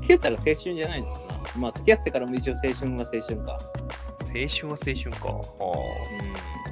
[0.00, 1.26] 付き合ったら青春じゃないのかな。
[1.56, 3.58] まあ付き合ってからも一応青春は青春か。
[4.22, 5.28] 青春は青春か。
[5.28, 6.71] うん。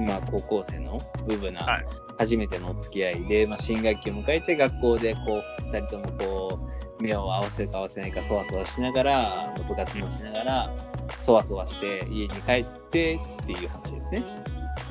[0.00, 1.86] まあ高校生の部分なはい
[2.18, 10.70] 初めてのお付き合いで、まあ、新学期を迎えて学校でこう2人ともこう目を合わせるか合わせないかそわそわしながら部活もしながら
[11.18, 14.24] そわそわして家に帰ってっていう話ですね。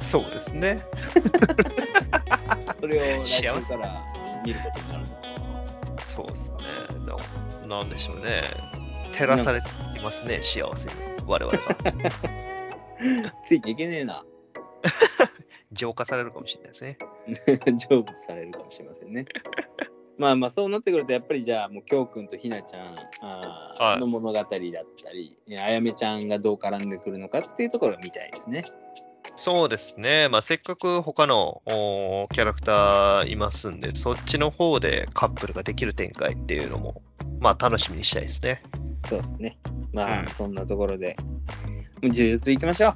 [0.01, 0.77] そうですね。
[2.79, 4.01] それを来週幸せから
[4.45, 5.13] 見ることになるのか
[5.97, 6.03] な。
[6.03, 6.57] そうですね。
[7.67, 8.41] ななんでしょうね。
[9.11, 10.95] 照らされつついますね、幸せに。
[11.27, 11.61] 我々が。
[13.45, 14.23] ついていけねえな。
[15.71, 16.97] 浄化されるかもしれないですね。
[17.77, 19.25] 成仏されるかもしれませんね。
[20.17, 24.77] まあまあそうなってくるとやっぱりじゃあもう京くんとひなちゃんあの物語だったり、
[25.63, 28.63] あやめちゃんがどう絡んでくるのかっていうところを見たいですね。
[29.37, 30.29] そうですね。
[30.29, 37.01] まあ、せっかく他のキャラクターいますんで、そっちの方でカップルができる展開っていうのも、
[37.39, 38.61] まあ、楽しみにしたいですね。
[39.07, 39.57] そうですね。
[39.93, 41.15] まあ、うんそんなところで
[42.01, 42.95] う呪術行きましょ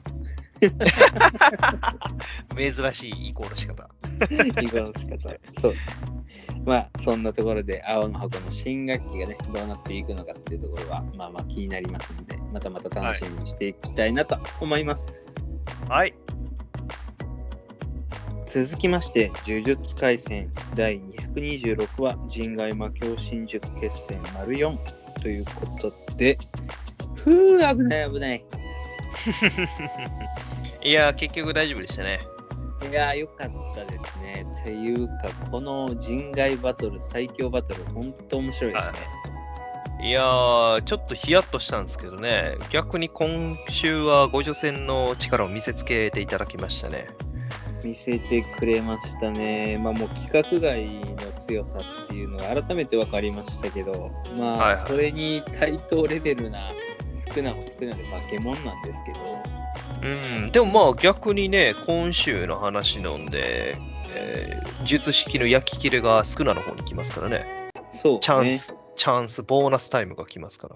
[2.57, 3.83] 珍しい移行の仕方。
[3.83, 3.89] う。
[4.61, 5.29] 移行の仕方。
[5.61, 5.73] そう。
[6.65, 15.35] まあ、そんなところで、青の箱の新学期がね、どうなっていくのかっていうところは、まあまあ気になりますので、またまた楽しみにしていきたいなと思います。
[15.89, 16.15] はい。
[18.47, 20.99] 続きまして、呪術廻戦第
[21.35, 24.77] 226話、人外魔境新宿決戦丸4
[25.21, 26.37] ということで、
[27.15, 28.45] ふう、危ない危ない。
[30.85, 32.19] いやー、結局大丈夫でしたね。
[32.91, 34.45] いやー、よかったですね。
[34.63, 35.13] というか、
[35.49, 38.85] この人外バトル、最強バトル、ほんと面白いです
[39.99, 40.07] ね。
[40.07, 47.07] いやー、ちょっとヒヤッとしたんですけどね、逆に今週は五女戦の力を見せつけていただきましたね。
[47.83, 49.79] 見せてくれましたね。
[49.79, 56.67] まあもう規格外の強さっていうのが改めて分かりましたけど、まあ、はいはいそれに対等レベルな
[57.33, 59.19] 少なも少なで化け物なんですけど、
[60.05, 63.75] うん、でもまあ逆にね、今週の話なんで、
[64.09, 67.71] えー術式の焼き切れが少なの方に来ますからね。
[67.91, 70.75] そう、ね、チャンス、チャンス、ボーナスタイムが来ますから。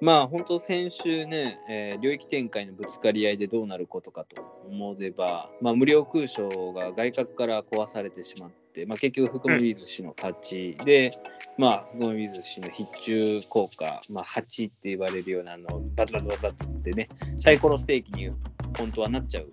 [0.00, 11.10] まあ本当先週ね、えー領域展開のぶつかり合いでどうなることかと思えば、まあ、無料空将が外角から壊されてしまって、まあ、結局福森寿司の勝ちで、
[11.56, 17.08] まあ福森寿司の必中効果、まあ、8って言われるようなあのバツバツバツバツってね
[17.38, 18.30] サイコロステーキに
[18.78, 19.50] 本当はなっちゃう。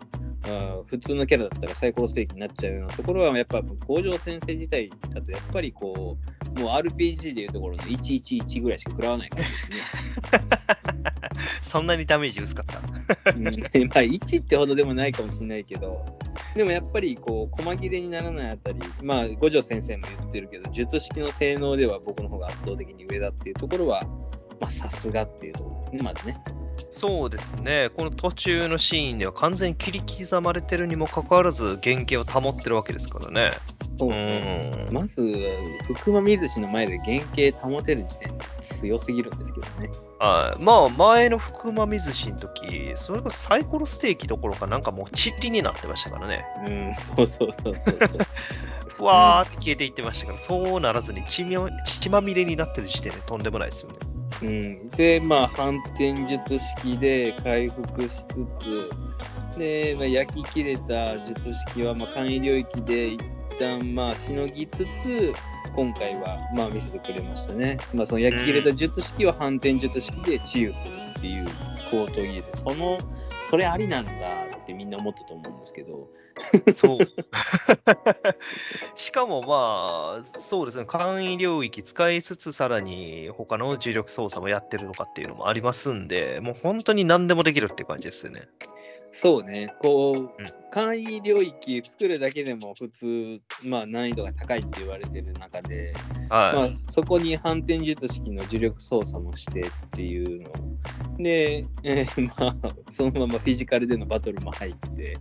[0.87, 6.17] 普通のキャラだったらサイコロステーキになっちゃうようなところはやっぱ五条先生自体だとやっぱりこ
[6.57, 9.77] うもう RPG でいうところの111ぐらいしか食らわないからですね。
[11.61, 12.65] そんなにダメージ薄かっ
[13.23, 13.31] た？
[13.31, 16.05] うんまあ1ってほどでもないかもしれないけど
[16.55, 24.01] でもやっぱりこう細切れにならないあたりまあ五条先生も言ってるけど術式の性能では僕の方が圧倒的に上だっていうところは
[24.61, 26.37] まあさすがっていうところですねまずね
[26.89, 33.51] そうですね、この途中のシーンでは完全に切り刻まれてるにもかかわらず原型を保ってるわけですからね。
[33.97, 34.87] そううん。
[34.91, 35.21] まず
[35.95, 39.89] 福間水氏の前で原型保てる時点で強すぎるんですけどね。
[40.19, 46.45] はい、まあ前の福間水氏の時、それこそサイコロステーキどころかなんかもうチッリになってましたからね。
[46.67, 46.93] うん。
[46.93, 48.09] そうそうそうそうそう。
[48.97, 51.43] ふわーって消えていってましたから、そうならずに血
[52.09, 53.97] まみれになってる時点でとんでもないですよね。
[54.41, 63.21] うん、でまあ反転術式で回復しつつで、まあ、焼き切れた術式は、まあ、簡易領域で一
[63.59, 65.33] 旦まあしのぎつつ
[65.75, 71.45] 今回はまあ見せてくれましたね、まあ、その焼き切れた術式は反転術式で治癒するっていう
[71.89, 72.57] 高等技術。
[72.57, 72.97] その
[73.49, 74.44] それありなんだ。
[74.65, 76.09] ってみんな思ったと思うんですけど
[76.73, 76.97] そう。
[78.95, 88.47] しかもまあ、そうですね、簡易領域使いつつ、さらに他の重力操作もやってるのかっていうのもありますんで、もう本当に何でもできるって感じですよね。
[89.15, 90.45] そうね、こう、ん
[90.75, 95.93] 簡易領域作るだけでも普通、まあ難易度が高いって言われてる中で、
[96.29, 96.53] はい。
[96.53, 100.49] まあそこに反転術式の呪力操作もしてっていうの。
[101.17, 105.17] で、えーまあそのままフィジカルでのバトルも入って、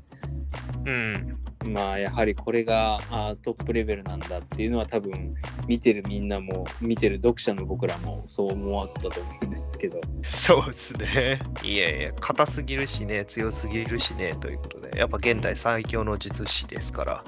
[0.85, 1.39] うん。
[1.69, 5.35] まあやはりこれがあートップレベルなんだっていうのは多分
[5.67, 10.01] 見てるみんなも見てる読者の僕らもそう思ったと思うんですけど。
[10.25, 11.41] そうですね。
[11.63, 17.25] いやいや、硬すぎるしね、強すぎるしね、ということで、やっぱ現代最強の術師ですから。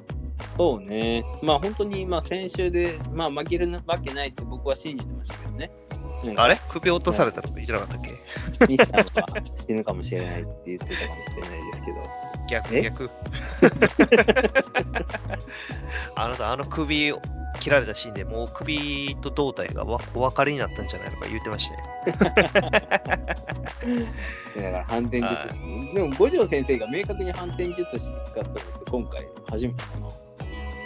[0.57, 1.24] そうね。
[1.43, 5.70] まあ本当にまあ先週で、まあ、負けるわけないって僕は信じてましたけどね。
[6.37, 6.59] あれ？
[6.69, 8.12] 首落とされたとか言ってなかったっけ？
[8.77, 9.07] 西さんは
[9.55, 11.99] 死ぬかもしれないって言ってたかもしれないですけど。
[11.99, 12.03] え？
[12.49, 13.11] 逆逆。
[16.14, 17.21] あなた、あの首を
[17.61, 21.83] 切られたシーンでもう首と胴体がわお別れになったんじゃないのか言ってましたね。
[24.57, 25.61] だから反転術式。
[25.95, 30.07] でも五条先生が明確に反転術式使ったのって今回初めてかな。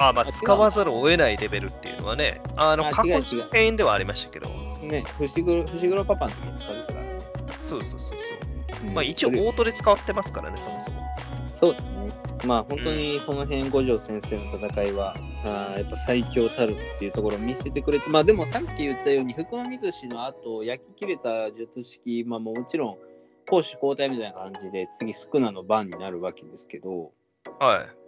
[0.00, 3.20] あまあ、使わざるを得ないレベルっていうのはね、あの、あ過去
[3.52, 4.48] 編ではありましたけど、
[4.82, 7.18] ね、伏黒伏黒パパの時に使ってたからね。
[7.62, 8.86] そうそうそうそう。
[8.86, 11.02] うんまあ一応オートで使ってますからね、そもそも。
[11.46, 12.08] そうだね。
[12.46, 22.98] まあ本当にその辺五条先生の戦いは、あーやっぱ最強たるっていうところを見せてくれて、まあでもさっき言ったように、福間水氏の後、焼き切れた術式、まあもちろん、
[23.50, 27.12] 攻守交代みたいな感じで、次、スクナの番になるわけですけど、
[27.58, 27.99] はい。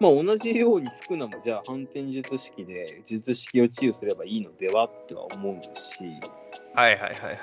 [0.00, 5.98] まあ同じようにスクナもじゃあ反転術式で術式を治癒すればいいのではっては思うし、
[6.74, 7.38] はいはいはいはいはい。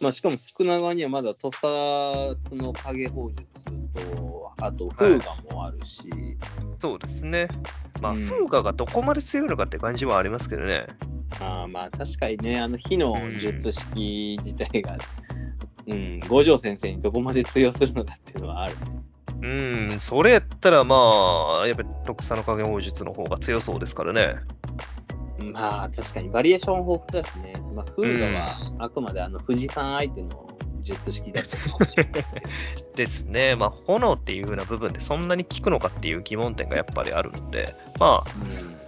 [0.00, 3.46] まあしかもスクナ側にはまだ屠殺の影砲術
[3.94, 6.02] と、あと風雅もあるし、
[6.78, 7.48] そうですね。
[8.00, 10.86] まあ、うん風雅がどこまで強いのかって感じはありますけどね。
[11.40, 14.96] あーまあ確かにね、あの火の術式自体が、
[15.86, 18.76] うん、五条先生にどこまで通用するのかっていうのはある。
[19.42, 24.36] うん、それやったらまあ、やっぱり徳佐の影法術の方が強そうですからね。
[25.52, 30.46] まあ確かにバリエーション豊富だしね、まあ、フードはあくまであの富士山相手の
[30.82, 32.26] 術式だったかもしれないけど。
[32.94, 33.56] ですね。
[33.56, 38.85] まあ、炎っていう風な部分でそんなに効くのかっていう疑問点がやっぱりあるので、まあ、うん、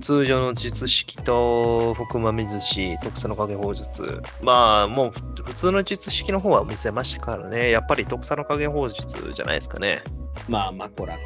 [0.00, 10.02] 通常の術式と福間水師、徳佐の影法術、まあ、もうふ普通の術式の方は見せましたからね、やっぱり徳佐の影法術じゃないですかね。
[10.48, 11.20] まあマコラか。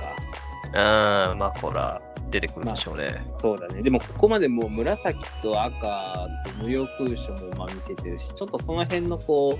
[1.30, 2.00] うん、まあ、ほら、
[2.30, 3.26] 出てくるでしょうね。
[3.38, 3.82] そうだね。
[3.82, 9.56] でもここまでもう紫と赤と無料空所もまあ見せてるし、ちょっとその辺のこう、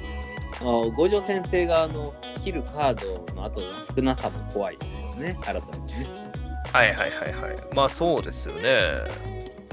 [0.63, 2.13] あ五条先生があの
[2.45, 6.46] 切るカードの後の少なさも怖いですよね、改めてね。
[6.77, 7.75] はいはいはいはい。
[7.75, 9.05] まあそうですよね。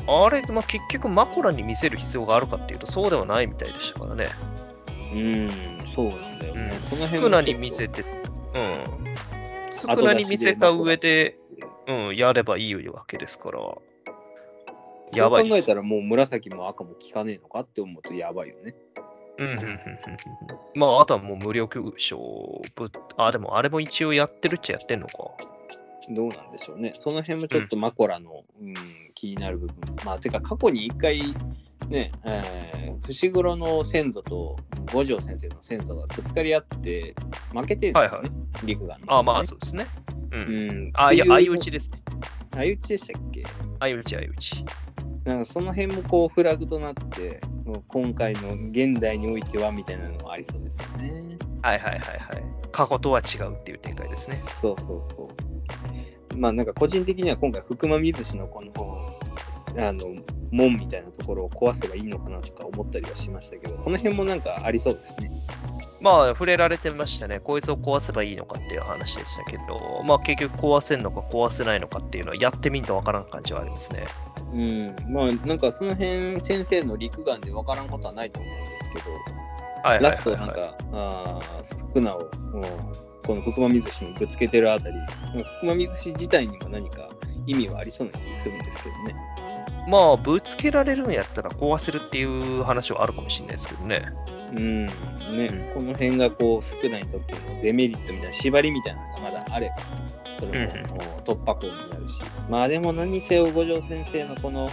[0.07, 4.27] あれ、まあ、結局マコラに見せる必要があるかっていうとそうではないみたいでしたからね。
[5.15, 5.47] うん、
[5.87, 6.71] そうなんだよね。
[6.81, 8.83] その少辺なに見せて、うん。
[9.69, 11.37] 少なに見せた上で、
[11.87, 13.59] うん、やればいいわけですから。
[15.13, 18.75] やばい考えたらもう紫も赤も効かねえのかって思うとやばいよね。
[19.37, 19.79] うんうんうんうんうん
[20.75, 25.13] まあ、あとはもう無料級賞ぶあ、でもあれも一応やってるっちゃやってんのか。
[26.09, 26.93] どうなんでしょうね。
[26.95, 28.73] その辺もちょっとマコラの、うん
[29.15, 29.75] 気になる部分。
[30.03, 31.21] まあ、てか過去に一回、
[31.87, 34.57] ね、えー、伏黒の先祖と
[34.91, 37.15] 五条先生の先祖がぶつかり合って
[37.53, 38.31] 負けてるんですよね、はいはい
[38.65, 39.03] 陸が、ね。
[39.07, 39.85] あまあそうですね。
[40.31, 40.37] う。
[40.37, 40.91] うんん。
[40.95, 42.01] あ、いや、相打ちですね。
[42.53, 43.43] 相打ちでしたっけ？
[43.79, 44.65] 相打ち、相打ち。
[45.25, 47.39] なんかその辺もこうフラグとなって、
[47.87, 51.37] 今回の現代においてはみたいなのもありそうですよね。
[51.61, 52.43] はいはいはいはい。
[52.71, 54.37] 過去とは違うっていう展開ですね。
[54.37, 55.42] そうそうそう。
[56.35, 59.19] まあなんか個人的には今回福間水氏のこの
[59.75, 60.05] あの
[60.51, 65.31] 門みたいなところを壊せばいいのかなとか思ったりはしましたけど、この辺もなんかありそうですね。
[65.99, 67.39] まあ、触れられてましたね。
[67.39, 74.03] こいつを壊せばいいのかっていう話でしたけど、まあ結局壊せんのか壊せないのかっていうのはやってみんとわからん感じはありますね。
[74.53, 79.11] うん、まあなんかその辺先生の陸眼でわからんことはないと思うんですけど、
[79.83, 80.11] はいはいはい、はい。
[80.11, 84.95] ラストなんか、あー福名を、うんこの福間水氏にぶつけてるあたり、
[85.59, 87.09] 福間水氏自体にも何か
[87.47, 89.15] 意味はありそうな気するんですけどね。
[89.87, 94.13] まあ、ぶつけられるんやったら壊せるっていう話はあるかもしれないですけどね。
[94.55, 94.91] うん、ね、
[95.75, 99.75] うんこの辺がこう、福名にとってのデメリットみたいな、縛りみたいなのがまだあれば、
[100.39, 104.69] それも突破口になるし、まあでも何にせよ五条先生のこの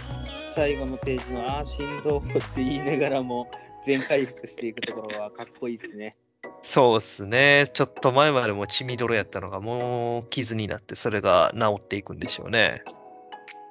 [0.55, 3.49] 最後のページの、ああ、振動って言いながらも、
[3.85, 6.15] 全回復していくところはかっこいいですね。
[6.61, 7.65] そうっすね。
[7.73, 12.83] ちょっと前までも血みどろやったのがもう傷になってそれが治っていくんでしょうね。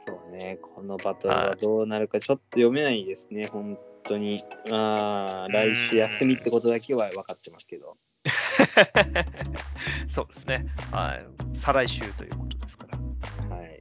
[0.07, 4.43] そうね、このバトルはどうなるかちょっと読めないですね、本当に。
[4.73, 7.95] あー来週休みってことだけは分かってますけど。
[10.09, 10.67] そうですね。
[10.93, 11.27] はい。
[11.57, 12.87] 再来週ということですか
[13.49, 13.57] ら。
[13.57, 13.80] はい。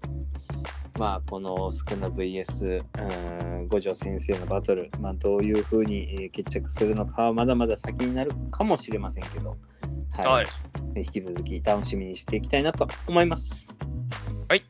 [1.00, 2.84] まあ、このスクナ VS
[3.62, 9.58] うん五条先生のバトル、まあ、どういうふうにえー決着するのかはまだまだ先になるかもしれませんけど、
[10.12, 10.26] はい。
[10.26, 10.46] はい。
[10.98, 13.70] 引き続き楽しみにしていきたいなと思います。
[14.50, 14.64] はい。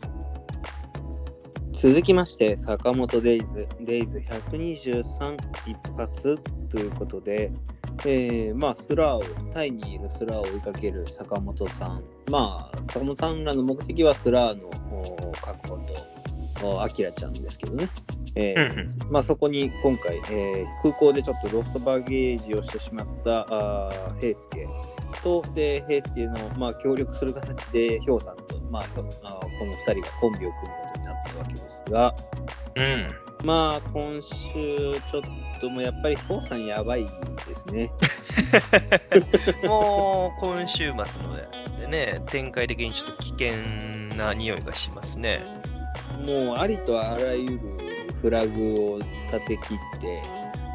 [1.71, 6.37] 続きまして、坂本デイズ、デイズ123一発
[6.69, 7.49] ということで、
[8.05, 12.03] えーまあ、スラーを、タイにいるスラーを追いかける坂本さん。
[12.29, 16.18] まあ、坂本さんらの目的はスラーのお確保と、
[16.63, 17.87] おアキラちゃんですけどね。
[18.35, 24.67] えーうんまあ、そこに今回、えー空港でちょっとロストバゲージをしてしまったあー平介
[25.23, 32.15] と、で、平介の、まあ、協力する形で、ヒョウさんと、まあ、ひょあーこの2人がコンビを組むことになったわけですが、
[32.75, 33.07] うん。
[33.45, 35.21] まあ、今週、ちょっ
[35.59, 37.09] ともうやっぱりヒョウさんやばいで
[37.55, 37.91] すね。
[39.67, 41.35] もう今週末の
[41.79, 45.41] でね、展開的にちょっと危険な匂いがしますね。
[46.25, 47.59] もうありとあらゆる
[48.21, 48.99] フラグを
[49.31, 50.21] 立て切って、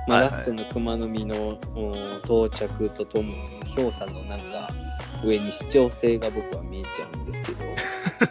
[0.08, 1.92] まあラストの熊の実のお
[2.24, 4.68] 到着とともに、ヒョウさんのなんか
[5.24, 7.58] 上に主張性が僕は見えちゃうんですけど、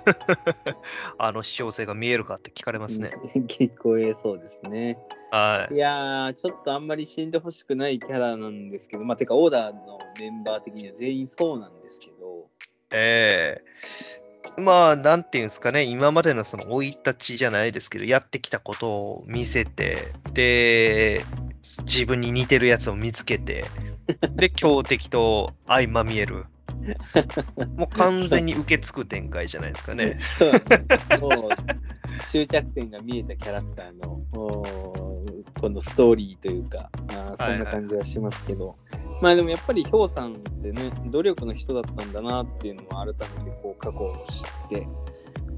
[1.18, 3.12] あの視聴性が見えるかって聞かれますね。
[3.48, 4.98] 聞こえそうですね。
[5.32, 5.78] はいい。
[5.78, 12.48] やー、ちょっとあんまり死んでほしくないキャラなんですけど、まあ、てか、オーダーのメンバー的には全員そうなんですけど、
[12.92, 13.62] え
[14.20, 14.23] え
[14.58, 21.24] まあ、なんていうんですかね、今までのその生い立ちじゃないですけど、やってきたことを見せて、で、
[21.86, 23.66] 自分に似てるやつを見つけて、
[24.36, 26.46] で、強敵と相まみえる。
[27.78, 30.20] もう完全に受け継く展開じゃないですかね。
[31.20, 31.32] もう
[32.30, 34.22] 終着点が見えたキャラクターの
[35.60, 38.76] このストーリーというか、あーそんな感じはしますけど、
[39.22, 44.88] まあでもやっぱりヒョウさんってね、努力の人だったんだなっていうのも改めてこう過去を知って、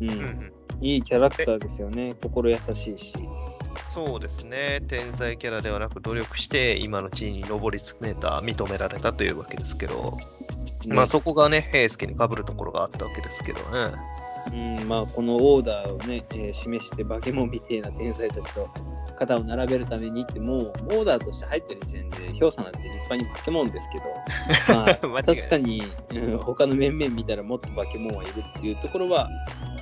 [0.01, 0.51] うん、うんうん
[0.81, 2.15] いいキャラクターですよね。
[2.21, 3.13] 心優しいし。
[3.89, 4.81] そうですね。
[4.87, 10.17] 天才キャラではなく努力して今の地位に上り詰めた、認められたというわけですけど、
[10.87, 13.95] まあそこがね、平介に被るところがあったわけですけどね。
[14.53, 18.69] うん、まあこのオーダーをね、えー示して化け物みたいな天才たちと
[19.17, 24.05] 肩を並べるためにってもうオーダーとして入ってる時点でヒョウさんなんて立派に化け物ですけど、
[24.73, 25.83] まあ、間違いない確かに、
[26.13, 29.29] うん、他の面々見たらもっと化け物はいるっていうところは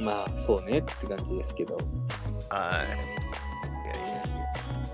[0.02, 1.78] まあそうねって感じですけど
[2.50, 3.24] はい。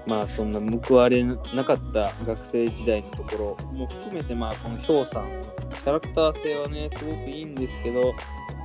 [0.09, 8.15] まあそんな報われなかった学生時代のところも含めてまあこのヒョウさんキャラクター性はねすごくいいんですけど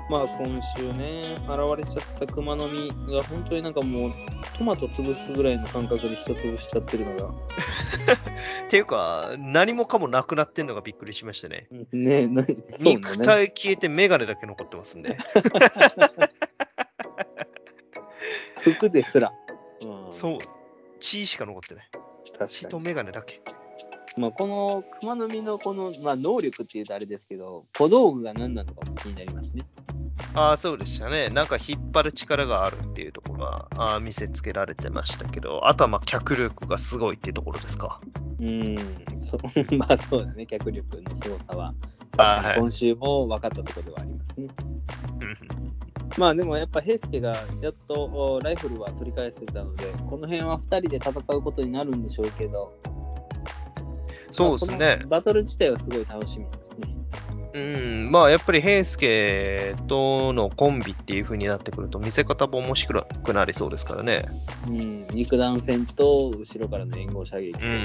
[0.08, 4.10] まあ今週ね現れちゃった熊の実が本当になんかもう
[4.56, 7.34] トマト潰すぐらいの感覚で人潰しちゃってるのが
[8.66, 11.68] っていうか、何もかもなくなってんのがびっくりしましたね。
[11.92, 12.64] ねなそうね
[12.96, 15.16] 肉体消えてメガネだけ残ってますんで。
[18.62, 19.32] 服ですら、
[19.84, 20.38] うん、そう。
[21.04, 21.88] 血しか残ってない。
[21.92, 23.42] 確かに血とメガネだけ。
[24.16, 29.66] まあこの熊の実のこの、まあ、能力っていうとあれですけど小道具が何なのかも気になりますね
[30.34, 31.28] ああ、そうでしたね。
[31.28, 38.00] なんか引っ張る力があるっていうところはあー見せつけられてましたけど、あとはまあ脚力がすごいっていうところですか。
[38.40, 38.76] うん、
[39.20, 39.38] そ
[39.76, 41.74] まあそうだね、脚力の凄さは。
[42.16, 44.48] 確かに今週も分かったところではありますね。
[45.20, 45.83] うん
[46.16, 52.72] まあでもやっぱ平介がやっとおライフルは取り返せたので、この辺は2人で戦うことになるんでしょうけど、
[54.30, 56.94] そうですねバトル自体はすごい楽しみですね。
[57.54, 64.24] うん、まあやっぱり平介とのコンビっていう風になってくると見せ方も面白くなりそうですからね。
[64.68, 67.82] うん、肉弾戦と後ろからの援護射撃で、うん。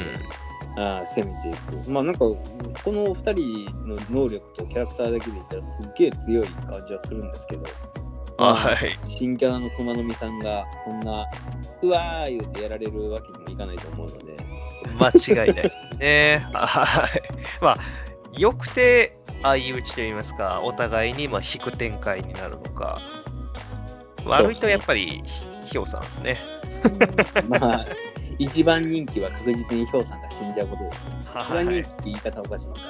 [0.75, 1.89] あー攻めていく。
[1.91, 2.37] まあなんか、こ
[2.87, 3.33] の2
[3.65, 8.08] 人の能力とキャラクターだけで言ったらすっげえ強い感じはするんですけど、あ
[8.39, 8.95] はい。
[8.99, 11.27] 新キャラの熊の実さんがそんな
[11.81, 14.37] うわー言うてやられるわけにもいかないと思うので、
[14.99, 16.47] 間違いないですね。
[16.53, 17.21] はい。
[17.61, 17.77] まあ、
[18.37, 22.97] よくて相打ちといいますか、お互いにまあ引く展開になるのか、
[24.25, 25.23] 悪いとやっぱり
[25.65, 26.37] ひょうさんですね。
[27.47, 27.83] まあ
[28.37, 31.41] 一番人気は確実にヒョウさんが死んじゃうことですよ。
[31.41, 32.81] 一番はい人気って言い方おかしいのか、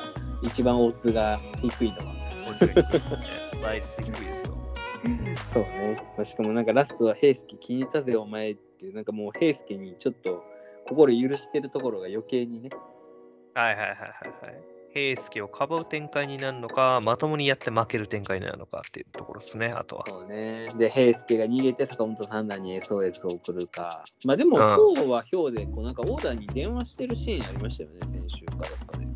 [0.44, 2.14] 一番オッズが低いのは。
[2.46, 3.20] 面白いですね。
[3.64, 4.59] 倍率低いですよ。
[5.54, 6.02] そうね。
[6.18, 10.44] まあしかもなんかラストは平介気に入ったぜお前ってなんかもう平介にちょっと
[10.88, 12.70] 心許してるところが余計にね。
[13.54, 14.80] はいはいはいはいはい。
[14.92, 20.06] 平介をかばう展開になるのか、まともにやって負ける展開になるのかっていうところですね、あとは。
[20.08, 20.70] そうね。
[20.78, 24.04] で、平介が逃げて坂本さんらに SOS を送るか。
[24.26, 29.09] まあでも、うんヒョウはヒョウで、こうなんかオーダーに電話してるシーンありましたよね、先週かどっかで。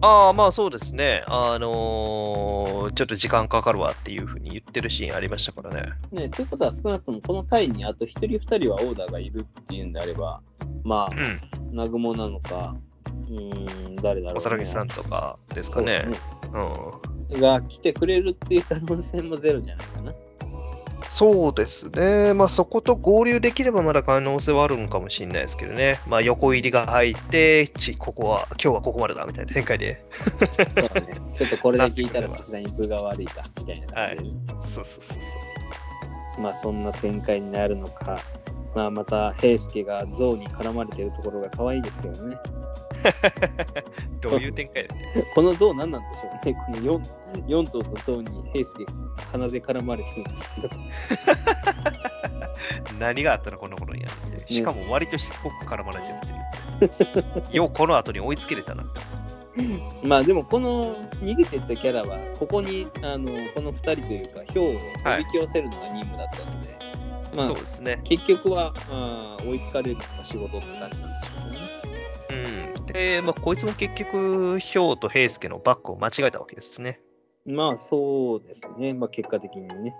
[0.00, 1.24] ああ、まあそうですね。
[1.26, 5.92] あのーちょっと時間かかるわっていうふうに言ってるシーンありましたからね。
[6.12, 10.40] ね、ということは少なくともこのタイにあと1人2人はオーダーがいるっていうんであれば、
[10.84, 11.18] まうん。
[11.18, 12.76] あ、南雲なのか、
[13.28, 14.36] うーん、誰だろう、ね。
[14.36, 16.06] おさらぎさんとかですかね。
[17.32, 17.40] うん。
[17.40, 20.12] が来てくれるっていう可能性もゼロじゃないかな。
[21.10, 22.34] そうですね。
[22.34, 26.00] まあそこと合流できればまだ可能性はあるのかもしれないですけどね。
[26.08, 30.04] まあ横入りが入って、ちここは、今日はここまでだみたいな展開で。
[30.38, 31.14] そうだね。
[31.34, 35.14] ちょっとこれだけ聞いたらさすがに分が悪いか、みたいな感じでね、そうそうそうそ
[36.38, 36.42] う。
[36.42, 38.18] まあそんな展開になるのか、
[38.74, 42.36] まあまた平介が象に絡まれてるところが可愛いですけどね。
[44.20, 45.24] どういう展開だね。
[45.34, 46.54] この象何なんでしょうね。
[46.54, 48.86] この 4, 4頭の象に平介
[49.32, 50.68] 鼻で絡まれてるんですけど。
[52.98, 54.52] 何があったのこの頃にやって。
[54.52, 57.56] しかも割としつこく絡まれてるっていう。
[57.56, 59.00] ようこの後に追いつけれたなって。
[60.02, 64.78] まあでもこの逃げてったキャラはここにあのこの2人というか票をおび
[65.26, 66.76] き寄せるのが任務だったので、
[67.36, 68.00] まあそうですね。
[68.04, 71.83] 結局はあー追いつかれるのが仕事って感じなんでしょうね。
[72.30, 72.86] うん。
[72.86, 77.00] で、まあこいつも結局、ヒョウと平介のバックを間違えたわけですね。
[77.46, 79.94] まあそうですね、まあ結果的にね。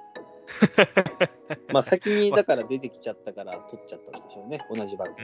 [1.72, 5.14] まあ先にだから出てきちゃったから取っちゃったんでしょうね、同じバッグ。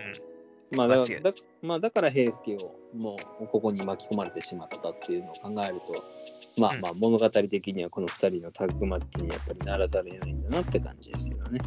[0.76, 6.04] まあだだ,、まあ、だから平介をもうここに巻き込まれてしまったっていうのを考えると、
[6.60, 11.60] まあうんまあ物語的にはこの2人のタッグマッチにやっぱりならざるを得ないんだなって感じですけどね。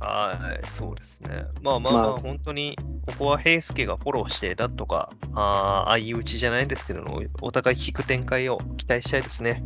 [0.00, 1.46] はい、そうですね。
[1.62, 2.76] まあまあまあ、まあ本当に、
[3.06, 9.64] ここは平介がフォローして、なんとか、あー相打ちじゃないんですけども、お互い引く展開を期待したいですね。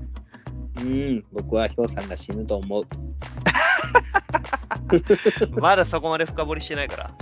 [0.79, 2.87] うん、僕はヒョウさんが死ぬと思う。
[5.61, 7.15] まだそこまで深掘りしてないから。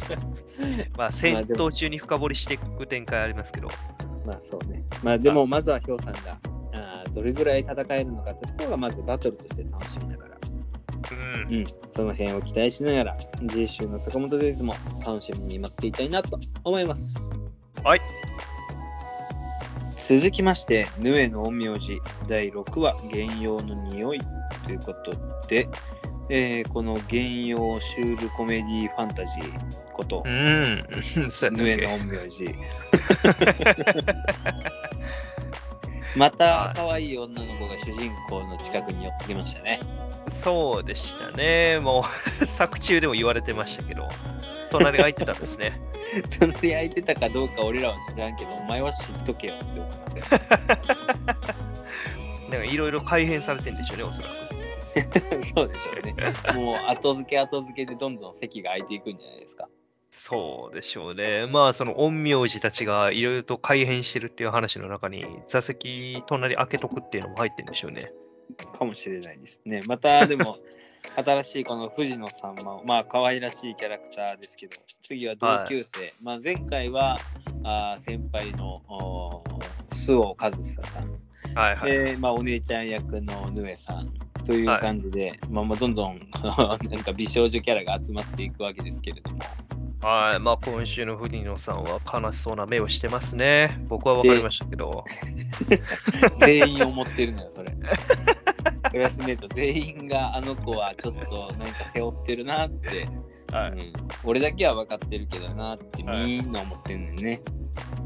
[0.96, 3.68] まあ、戦闘中に深掘りしていく展開ありますけど。
[4.26, 4.84] まあそうね。
[5.02, 6.38] まあでもまずはヒョウさんが
[6.72, 10.29] あーどれぐらい戦えるのかってところがまずバトルとして楽しみだから、
[11.14, 17.18] うんうん、その辺を期待しながら J 週の坂本デイズも楽しみに待っていたいなと思います。
[17.84, 18.00] はい。
[20.08, 24.20] 続きまして、ヌエの陰陽師第6話、原用の匂い
[24.64, 25.12] ということ
[25.46, 25.68] で、
[26.28, 30.32] えーこの原用シュールコメディファンタジーこと、うん。
[30.32, 32.44] ヌエの陰陽師。
[36.16, 39.78] また可愛い女の子が主人公の近くに寄ってきましたね。
[40.40, 41.78] けそうでしたね。
[41.80, 42.04] も
[42.40, 44.08] う、 作中でも言われてましたけど、
[44.70, 45.78] 隣が空いてたんですね。
[46.40, 50.24] 隣空いてたかどうか俺らは知らんけど、お前は知っとけよって思いますよ。
[52.50, 54.34] なんかいろいろ改変されてんでしょうね、おそらく。
[55.44, 56.16] そうでしょうね。
[56.54, 59.68] もう後付け後付けでどんどん席が空いていくんじゃないですか。
[60.10, 61.46] そうでしょうね。
[61.46, 68.10] まあ、その陰陽師たちがいろいろと改変してるっていう話の中に、座席隣開けとくっていうのも入ってるんでしょうね。
[68.50, 69.82] かもしれないですね。
[69.86, 70.58] またでも、
[71.16, 76.12] 新しいこの藤野さんも、まあ可愛らしいキャラクターですけど、次は同級生。
[76.22, 77.16] まあ前回は
[77.64, 78.82] あー先輩の
[79.92, 81.54] 周防和久さん。
[81.54, 81.90] はいはい。
[81.90, 84.12] で、まあお姉ちゃん役のヌエさん。
[84.46, 86.18] という感じで、まあもうどんどん
[86.90, 89.38] なんか美少女キャラが集まっていくわけですけれども。
[90.00, 90.40] はい。
[90.40, 93.78] まあ、今週の藤野さんは悲しそうな目をしてますね。
[93.86, 95.04] 僕は分かりましたけど。
[96.40, 97.70] 全員思ってるのよ、それ。
[98.90, 103.06] クラスメート全員があの子はちょっとなんか背負ってるなって、
[103.52, 103.70] はい。
[103.72, 103.92] うん、
[104.24, 107.42] 俺だけは分かってるけどなってはいみんな思ってんねんね。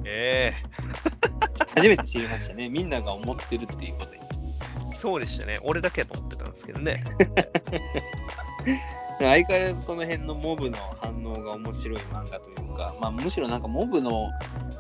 [0.05, 0.53] え
[1.77, 2.69] 初めて知りましたね。
[2.69, 4.21] みんなが思ってるっていうことに。
[4.93, 5.59] えそうでしたね。
[5.63, 7.05] 俺だけやと思ってたんですけどね。
[9.31, 14.31] 相変わらずこの辺のモブの反応が面白い漫画というか、まあ、むしろなんかモブの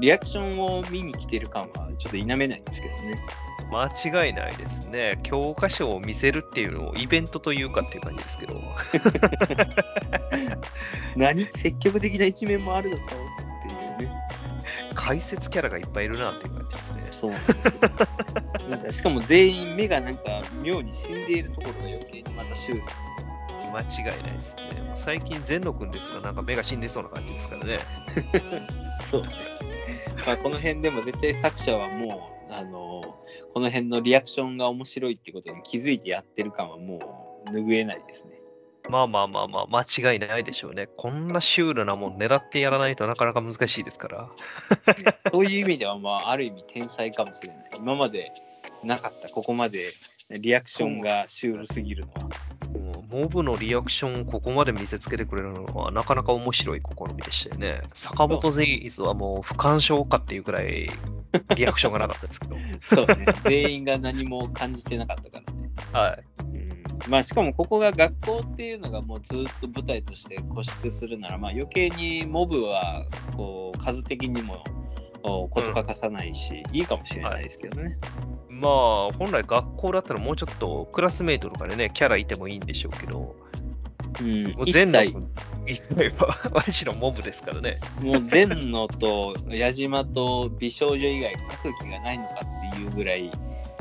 [0.00, 3.24] リアクションを見に来てる感はちょっと否めないんですけどね。
[3.70, 3.86] 間
[4.26, 5.18] 違いないですね。
[5.22, 8.60] 教科書を見せるっていうのをイベントというかっていう感じですけど。
[11.16, 13.08] 何積極的な一面もあるだったっ
[13.98, 14.14] ていうね。
[14.94, 17.02] 解説キャラがいっぱいいるなっていう感じですね。
[17.06, 18.68] そうなんですよ。
[18.68, 22.82] なんかしかも全員目がなんか妙に死んでいるところが余計にまたシュール。
[23.74, 24.80] 間違いないですね。
[24.82, 27.78] もう最近、全野くんですらなんか目が死んでそうな感じですからね。
[29.10, 29.28] そうね。
[30.26, 33.02] まあこの辺でも絶対作者はもう、あの
[33.52, 36.98] この辺のリアクションが面白いってことに気づいてやってる感はも
[37.46, 38.40] う拭えないですね。
[38.88, 40.88] まあまあまあまあ、間違いないでしょうね。
[40.96, 44.30] こんなシュールなもん狙ってやらないとなかなか難しいですから。
[45.32, 47.70] そういう意味では、まあ、ある意味天才かもしれない。
[47.78, 48.32] 今まで
[48.82, 49.88] なかった、ここまで
[50.30, 52.28] リアクションがシュールすぎるのは。
[53.14, 57.82] モブのリアクションをここまで見せつけてくれるのはなかなか面白い試みでしたよね。
[57.94, 60.90] 坂本ゼイズはもう不干渉かっていうくらい
[61.54, 62.56] リアクションがなかったですけど。
[62.82, 63.26] そうね。
[63.44, 65.70] 全員が何も感じてなかったからね。
[65.92, 66.24] はい。
[66.42, 66.74] うん
[67.08, 73.04] まあしかもここが学校っていうのがもうずっと舞台として固執するならまあ余計にモブは
[73.36, 74.64] こう数的にも
[75.22, 77.96] おこと欠かさないし、いいかもしれないですけどね。
[78.64, 83.36] まあ、本来学校だったらもうちょっとクラスメイトとかでね、キャラいてもいいんでしょうけど、
[84.20, 85.12] うん、もう全のい
[85.96, 87.78] れば、マジ のモブですからね。
[88.00, 93.30] もう全野と矢島と美少女以外書く気がないのかっていうぐらい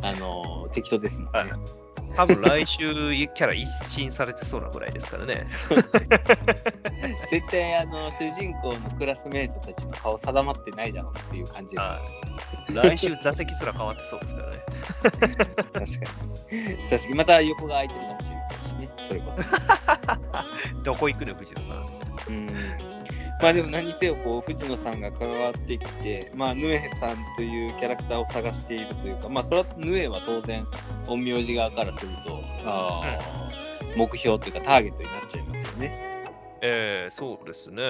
[0.01, 1.82] あの適当ですもんね。
[2.15, 5.47] はい多分来週キャラ一新されてそうなぐらいですからね。
[7.29, 11.99] 絶対あの主人公のクラスメートたちの顔定まってないだろうっていう感じですよね。
[11.99, 12.43] はい
[12.73, 14.57] 来週座席すら変わってそうですからね。
[15.11, 15.81] 確か
[16.51, 16.89] に。
[16.89, 18.89] 確かにまた横が空いてるかもしれませんしね。
[19.07, 20.81] それこそ。
[20.83, 21.85] どこ行くの、藤野さん。
[22.29, 22.47] うん
[23.43, 30.65] まあでも何せよこう藤野さんが関わってきて、まあ、ヌエさんというキャラクターを探しているというか、まあそれはヌエは当然
[31.05, 35.93] 陰陽師側からすると、あー目標というかターゲットになっちゃいますよね。
[36.61, 37.83] ええそうですね。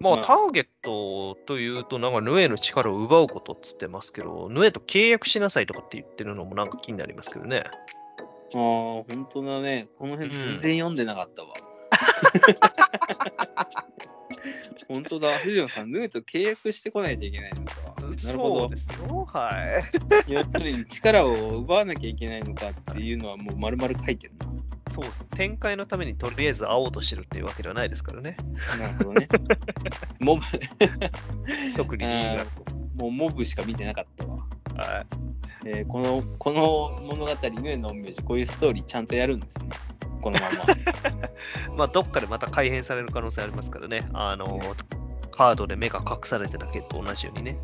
[0.00, 7.64] まあ、まあターゲットというと、なんかヌエの力を奪うことっつってますけど、ヌエと契約しなさいとかって言ってるのもなんか気になりますけどね。
[7.66, 9.88] ああ、本当だね。
[9.98, 11.52] この辺全然読んでなかったわ。
[14.88, 15.38] 本当だ。
[15.38, 17.72] 藤野さん、ヌエと契約してこないといけないのか。
[18.00, 19.24] なるそほうですよ。
[19.32, 19.98] はい。
[20.28, 20.34] ど。
[20.34, 24.46] 要するに力を奪わなきゃいけないのかっていうのはもう丸々書いてるな。
[24.90, 25.24] そうです。
[25.30, 28.36] 展開のためにとりあえず会おうとしてるっていうわけではないですからね。
[28.78, 29.28] なるほどね。
[30.20, 30.42] モブ、
[31.76, 32.44] 特に理由が。
[32.94, 34.36] もうモブしか見てなかったわ。
[34.76, 35.06] はい。
[35.66, 39.68] えーこのこの物語、ヌエの陰陽師、こういうストーリーちゃんとやるんですね。
[40.24, 40.64] このまま。
[41.76, 44.08] まあ、どっかでまた改変される可能性ありますからね。
[44.14, 44.58] あの、
[45.30, 47.58] カードで目が隠されてたけど同じようにね。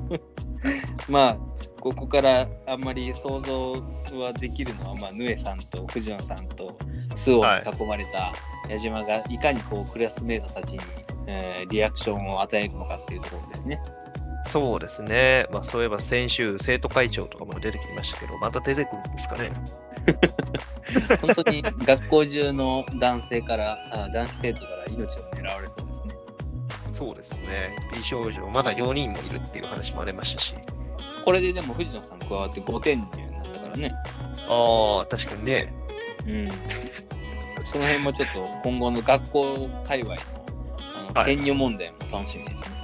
[1.08, 1.36] まあ、
[1.80, 3.72] ここからあんまり想像
[4.18, 6.76] はできるのは、まあ、ヌエさんと藤野さんと
[7.14, 8.32] スオに囲まれた
[8.68, 10.80] 矢島がいかにこうクラスメートたちに、
[11.26, 13.80] えー、リアクションを与えるのかっていうところですね。
[14.44, 15.46] そうですね。
[15.52, 19.52] まあ、そういえば先週、生徒会長とかも出てきましたけど、また出てくるんですかね。
[21.20, 26.14] 本当に学校中の男性からあ、男子生徒から命を狙われそうですね。
[26.92, 27.76] そうですね。
[27.92, 30.54] 美少女、まだ4人もいるっていう話もありましたし。
[31.24, 33.94] これででも藤野さん加わって5点になったからね。
[34.48, 35.72] ああ、確かにね。
[36.26, 36.46] うん。
[37.64, 40.20] その辺もちょっと今後の学校界隈の
[40.96, 42.81] あの、はい、転入問題も楽しみですね。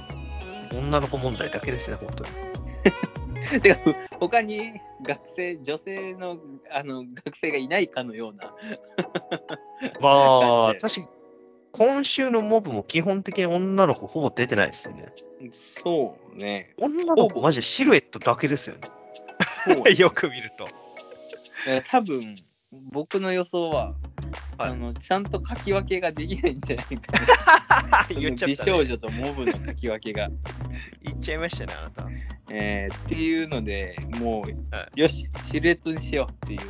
[0.73, 2.29] 女の子問題だけですね、本当に。
[3.61, 3.79] てか、
[4.19, 6.37] 他に学生、女性の
[6.71, 8.53] あの学生がいないかのような
[9.99, 11.07] まあ、確かに
[11.71, 15.13] 今週のモブも基本的に女の子ほぼ出てないですよね。
[15.51, 16.73] そうね。
[16.77, 19.93] 女の子マジでシルエットだけですよね。
[19.97, 20.65] よく見ると。
[21.89, 22.35] 多分
[22.91, 23.95] 僕の予想は、
[24.57, 30.29] はい、あのちゃんと書き分けができないんじゃないか ね、美少女とモブの書き分けが。
[31.01, 32.07] 言っちゃいましたね、あなた。
[32.49, 36.61] えー、っていうので、もう、はい、よし、シルエットにしようっていう。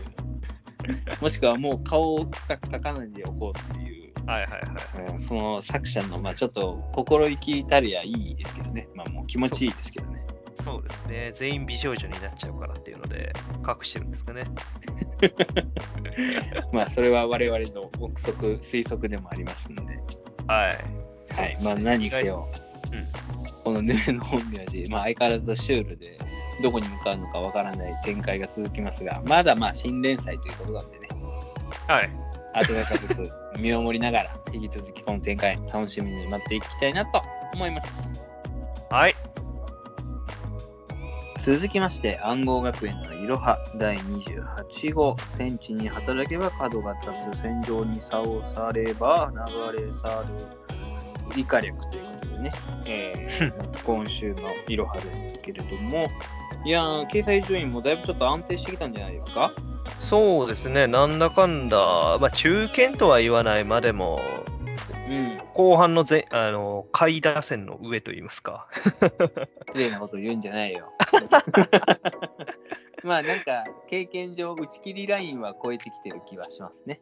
[1.22, 4.14] もしくはもう顔を書かないでおこうっていう。
[4.26, 4.50] はいはい
[5.10, 5.20] はい。
[5.20, 8.88] その作者の、まあちょっと心意気たるやいいですけどね。
[8.96, 10.20] まあもう気持ちいいですけどね。
[10.64, 11.32] そうですね。
[11.36, 13.34] 全員美少女になっちゃうからっていうので、
[13.68, 14.44] 隠してるんですかね。
[16.74, 20.00] まあそれは我々の憶測、推測でもありますので。
[20.48, 21.34] はい。
[21.34, 21.58] はい。
[21.64, 22.50] まあ何にせよ。
[22.92, 23.08] うん、
[23.64, 26.18] このヌエの本名字、まあ、相変わらずシュールで
[26.64, 31.08] どこに向かうのかわからない展開が続きますが、まだまあ新連載ということなんでね。
[31.88, 32.10] はい。
[32.54, 37.22] 温かく見守りながら、引き続きこの展開、楽しみに待っていきたいなと
[37.54, 38.28] 思います。
[38.90, 39.16] はい。
[41.42, 49.32] 続きまして、暗号学園のいろは第28号、戦地に働けば角が立つ、戦場に差をされば
[49.74, 50.24] 流れ去
[51.34, 52.52] る、以下略ということでね、
[52.88, 54.36] えー、 今週の
[54.68, 56.08] いろはですけれども、
[56.66, 59.52] いやー、掲載順位もだいぶちょっと安定してきたんじゃないですか？
[59.98, 64.20] そうですね、なんだかんだ、まあ、中堅とは言わないまでも、
[64.59, 64.59] うん、
[65.54, 68.68] 後半のぜあの下位打線の上といいますか。
[69.74, 70.92] 綺麗なこと言うんじゃないよ。
[73.04, 77.00] まあなんか経験上打ち切りラインは超えてきてる気はしますね。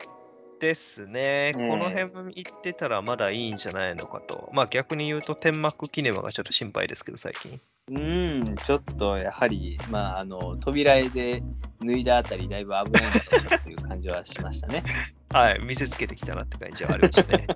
[0.59, 4.49] ですね、ねこの辺行ってたらまだいいんじゃないのかと。
[4.53, 7.59] まあ逆に言うと天幕キネマがちょっと心配ですけど最近。
[7.89, 11.41] うん、ちょっとやはり、まあ、あの扉絵で
[11.79, 13.03] 脱いだあたり、だいぶ危ない
[13.49, 14.83] なという感じはしましたね。
[15.31, 17.47] はい、見せつけてきたなって感じはありましたね。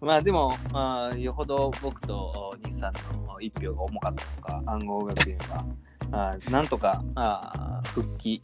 [0.00, 2.92] まあでも、まあ、よほど僕と日産
[3.26, 5.64] の一票が重かったのか、暗号学園は。
[6.12, 8.40] あなんとかあ復帰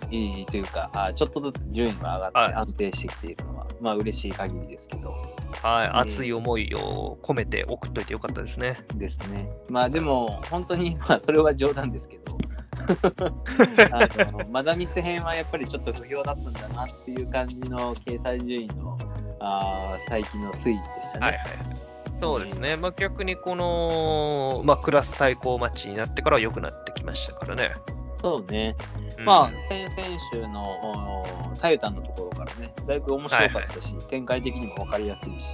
[0.51, 5.15] というかあ、ちょっとずつ順位が上がって安定してきているのは、はい、まあ嬉しい限りですけど。
[5.63, 8.85] はい、熱い思いを込めて送っといてよかったですね。
[8.97, 9.49] ですね。
[9.69, 12.37] まあでも、本当に、まあそれは冗談ですけど、
[13.93, 18.99] あのマダミス編はやっぱりちょっと不評だったんだなっていう感じの掲載順位の
[19.41, 21.27] あ最近の推移でしたね。
[21.27, 27.71] はいはいそうですね、まあ、逆にこの、まあ、クラス対抗マッチになってから良くなってきましたからね。
[28.17, 28.75] そうね。
[29.19, 29.97] うん、まあ、先々
[30.33, 31.23] 週の
[31.61, 35.47] タユタンのところからね、だいぶ面白かったし、はいはい、展開的にも分かりやすいし。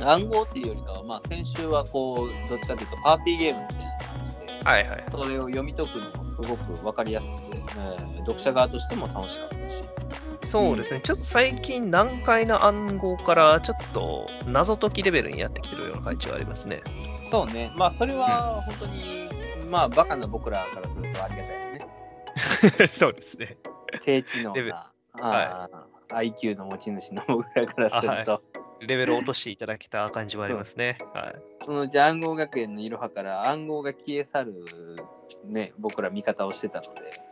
[0.00, 9.59] うん、暗号っていうよりかは、まあ、先週はこう、どっちかというとパーティーゲームみたいな感じで、はいはい、それを読み解くのもすごく分かりやすくて、えー、読者側としても楽しかったし。
[10.50, 16.82] そうですね、うん、ちょっと最近難解な暗号からちょっと謎解きレベルになってきてるような感じはありますね。
[17.30, 19.28] そうね、まあそれは本当に、
[19.62, 21.72] うん、まあバカな僕らからするとありがたいよ
[22.80, 22.86] ね。
[22.88, 23.58] そうですね。
[24.02, 25.70] 低知能な、は
[26.10, 28.40] い、IQ の持ち主の僕らからすると、は
[28.80, 30.98] い、レベル落としていただけた感じはありますね。
[31.14, 31.34] はい、
[31.64, 34.64] そのじゃ暗号学園のいろはから暗号が消え去る、
[35.44, 37.29] ね、僕ら味方をしてたので。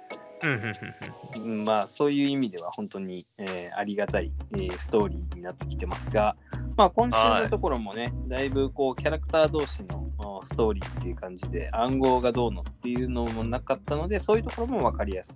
[1.65, 6.37] まあそういう意味では本当に、えー、ありがたい、えー、ストーリーになってきてますが、
[6.77, 15.35] まあ、今週のところもね、だいぶこうキャラクター同士のストーリーっていう感じで暗号がどうのっていうのもなかったのでそういうところも分かりやすい。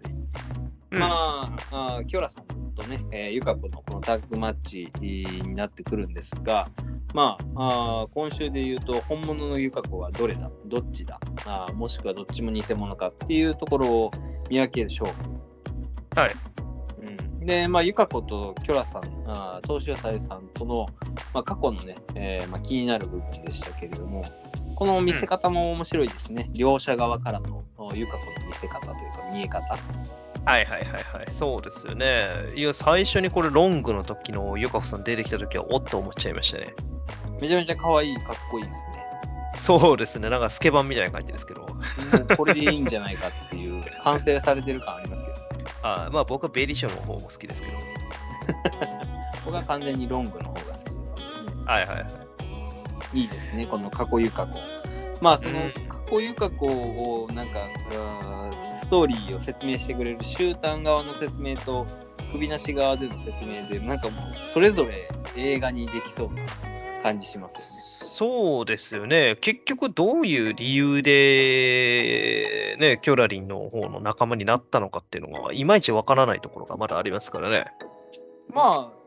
[0.92, 6.68] うん、まああキョラさんとね、えー、ユカコのこのタッグマッチになってくるんですが、
[7.14, 10.50] まあ、あ今週で言うと、本物のユカコはどれだ？
[10.66, 11.20] どっちだ？
[11.46, 14.10] あもしくはどっちも偽物かっていうところを
[14.48, 16.20] 見分ける勝負。
[16.20, 16.32] はい。
[17.00, 20.86] うん、で、まあ、ゆか子とキョラさん、あー東秀斎さんとの、
[21.34, 24.24] まあ、過去のね、えーまあ、気になる部分でしたけれども、
[24.74, 26.48] この見せ方も面白いですね。
[26.54, 29.76] 両者側からのおゆか子の見せ方というか見え方。
[30.44, 31.30] はいはいはいはい。
[31.30, 32.48] そうですよね。
[32.56, 36.74] いや、最初にこれロングの時のゆかこさん出てきた時はおっと思っちゃいましたね。
[37.40, 39.02] めちゃめちゃ可愛い、かっこいいですね。
[39.54, 40.28] そうですね。
[40.28, 41.60] なんかスケバンみたいな感じですけど。
[41.60, 45.34] もうこれでいいんじゃないかっていう、完成されてる感ありますけど、
[45.82, 47.78] あまあ僕はベリーショーの方も好きですけど。
[49.44, 50.94] 僕は完全にロングの方が好きですね。
[51.64, 52.02] はいはいは
[53.14, 53.18] い。
[53.20, 54.58] いいですね、この過去ゆか子。
[55.20, 61.86] まあ、そのうん過去ゆか子を、なんか、あーストーリーを説明してくれる集団側の説明と、
[62.32, 64.90] 首なし側での説明で、なんかもう、それぞれ
[65.36, 66.42] 映画にできそうな
[67.02, 67.66] 感じしますよね。
[67.78, 69.36] そうですよね。
[69.40, 77.66] 結局どういう理由で、ね、キョラリンの方の仲間になったのかっていうのが、いまいちわからないところがまだありますからね。
[78.48, 79.02] まあ、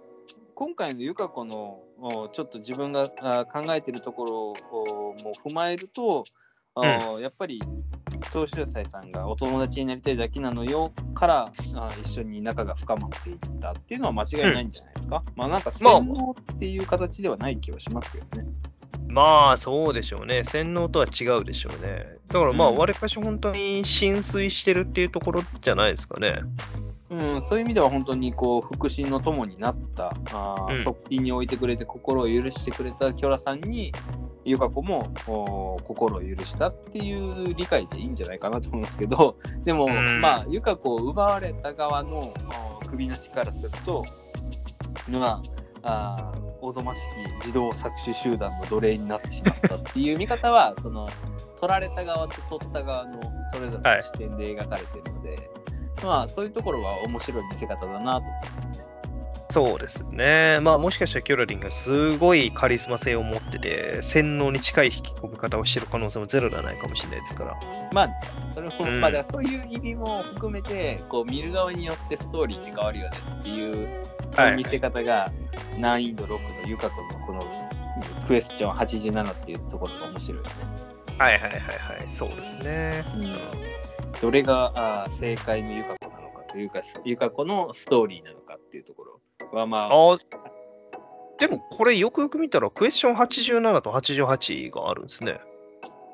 [0.55, 6.23] 今回のゆか子のおちょっと自分があ考えてるところをも踏まえると、
[6.75, 7.61] あやっぱり
[8.33, 15.23] 東秀斎さんがお友達になりたいだけなのよからあ一緒に仲が深まっていったっていうのは間違いないんじゃないですか？
[15.35, 18.47] まあなんか洗脳っていう形ではない気はしますけどね。
[19.07, 20.43] まあそうでしょうね。
[20.43, 22.17] 洗脳とは違うでしょうね。
[22.27, 26.41] だからまあ、うんわりかし本当に浸水してるっていうところじゃないですかね。
[27.09, 33.93] うん、そういう意味では本当にこう腹心の友になった、あーうん側近に置いてくれて心を許してくれたキョラさんに、
[34.45, 42.31] ゆか子もお心を許したっていう理解でいいんじゃないかなと思うんですけど、 でも、うんまあ、ゆか子を奪われた側の
[42.81, 44.05] お首なしからすると、
[45.09, 45.41] ま
[45.81, 46.31] あ、
[46.61, 47.01] おぞまし
[47.41, 51.07] き自動搾取集団の奴隷になってしまったっていう見方は、 その
[51.59, 53.19] 取られた側と取った側の
[53.51, 55.49] それぞれの視点で描かれてるので、
[56.03, 58.31] まあそういうところは面白い見せ方だなと思い
[58.67, 58.84] ますね。
[59.55, 60.59] そうですね。
[60.61, 67.57] まあもしかしたらキョラリンがすごいカリスマ性を持ってて、洗脳に近い引き込み方をしてる可能性もゼロではないかもしれないですから。
[67.93, 68.09] まあ、
[68.51, 74.03] それも、うんまあだそういう意味も含めて、こう見る側によってストーリーって変わるよねっていう
[74.35, 75.31] はい見せ方が
[75.79, 76.37] 難易度6の
[76.67, 77.69] ゆか子のこの
[78.27, 80.49] クエスチョン87っていうところが面白いよね。
[81.17, 82.11] はいはいはいはい。
[82.11, 83.05] そうですね。
[84.21, 89.21] どれがあー正解のゆか子なのかというか、ゆか子のストーリーなのかっていうところ
[89.51, 90.17] はまあ、あ
[91.37, 95.39] でもこれよくよく見たらクエスチョン87と88があるんですね。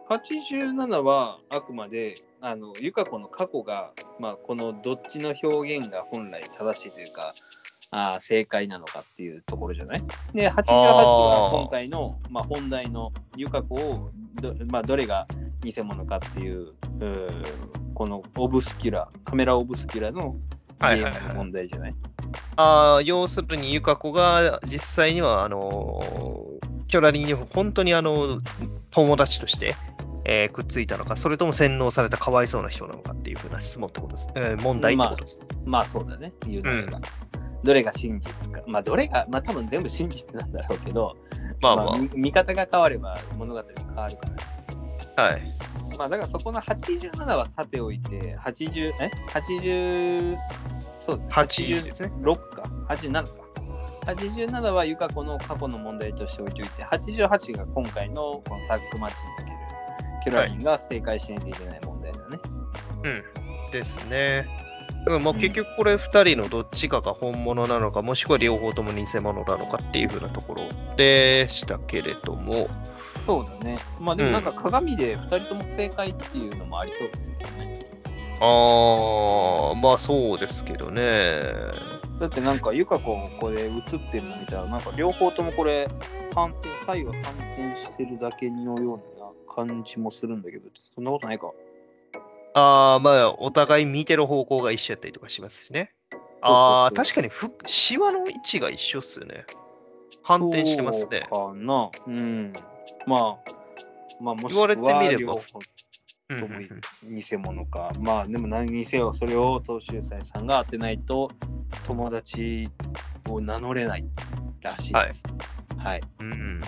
[0.10, 7.34] 87はあくまであのゆか子の過去が、まあ、このどっちの表現が本来正しいというか
[7.92, 10.04] あー正解なのかっていうところじゃない？
[10.34, 14.10] で88は今回の、まあ、本題のゆか子を
[14.42, 15.28] ど,、まあ、どれが
[15.64, 16.74] 偽物かっていう
[17.94, 20.36] このオブスキュラカメラオブスキュラの
[20.82, 21.96] ゲームの問題じゃない、
[22.56, 28.38] あー要するにゆか子が実際にはあのーキョラリンに本当にあの
[28.90, 29.76] 友達として、
[30.26, 34.30] えーくっついたのか、それとも洗脳されたかわいそうな人なのかっていうふうな質問ってことです。
[34.36, 35.40] えー問題ってことです。
[35.64, 37.00] まあそうだねいうのが、
[37.64, 41.16] どれが真実かまあどれがまあ多分全部真実なんだろうけど
[41.62, 44.34] まあまみ見方が変われば物語も変わるから。
[44.34, 44.61] あ、
[45.24, 45.42] はい。
[45.98, 50.38] まあだからそこの87はさておいて、80、え ?80、
[51.00, 52.12] そうだね、8ですね。
[52.22, 53.52] 86か、87か。
[54.06, 59.50] 87はゆか子の過去の問題として置いておいて、88が今回のこのタッグマッチにおける、
[60.24, 62.40] キュラリンが正解しないといけない問題だね。
[63.04, 63.72] うん。
[63.72, 64.48] ですね。
[65.02, 70.62] だからまあ結局これ2人のどっちかが本物なのか、もしくは両方とも偽物なのかっていうふうなところ
[70.96, 72.70] でしたけれども、
[73.26, 73.78] そうだね。
[74.00, 77.86] まあでもなんか鏡で2人とも正解っていうのもありそうですけどね。
[78.42, 81.42] ああ、まあそうですけどね。
[82.20, 83.72] だってなんかゆか子これ映っ
[84.12, 85.88] てるの見たら、なんか両方ともこれ
[86.34, 91.52] 反転、左右が反転してるだけのような感じもするんだけど、そんなことないか。
[92.54, 95.94] ああ、まあお互い見てる方向が一緒やったりとかしますしね。
[96.42, 99.46] ああ、確かにふシワの位置が一緒っすよね。
[100.24, 101.28] 反転してますね。
[101.32, 101.90] そうかな。
[102.08, 102.54] うん。
[103.06, 103.38] まあ、
[104.22, 106.48] まあ、もしくは言われてみればとも
[107.10, 107.92] うん偽物か。
[108.00, 111.30] まあ、でも何にせよ、それを東秀斎さんが当てないと、
[111.88, 112.70] 友達
[113.30, 114.06] を名乗れない
[114.62, 115.24] らしいです。
[115.78, 116.02] はい。
[116.20, 116.62] うん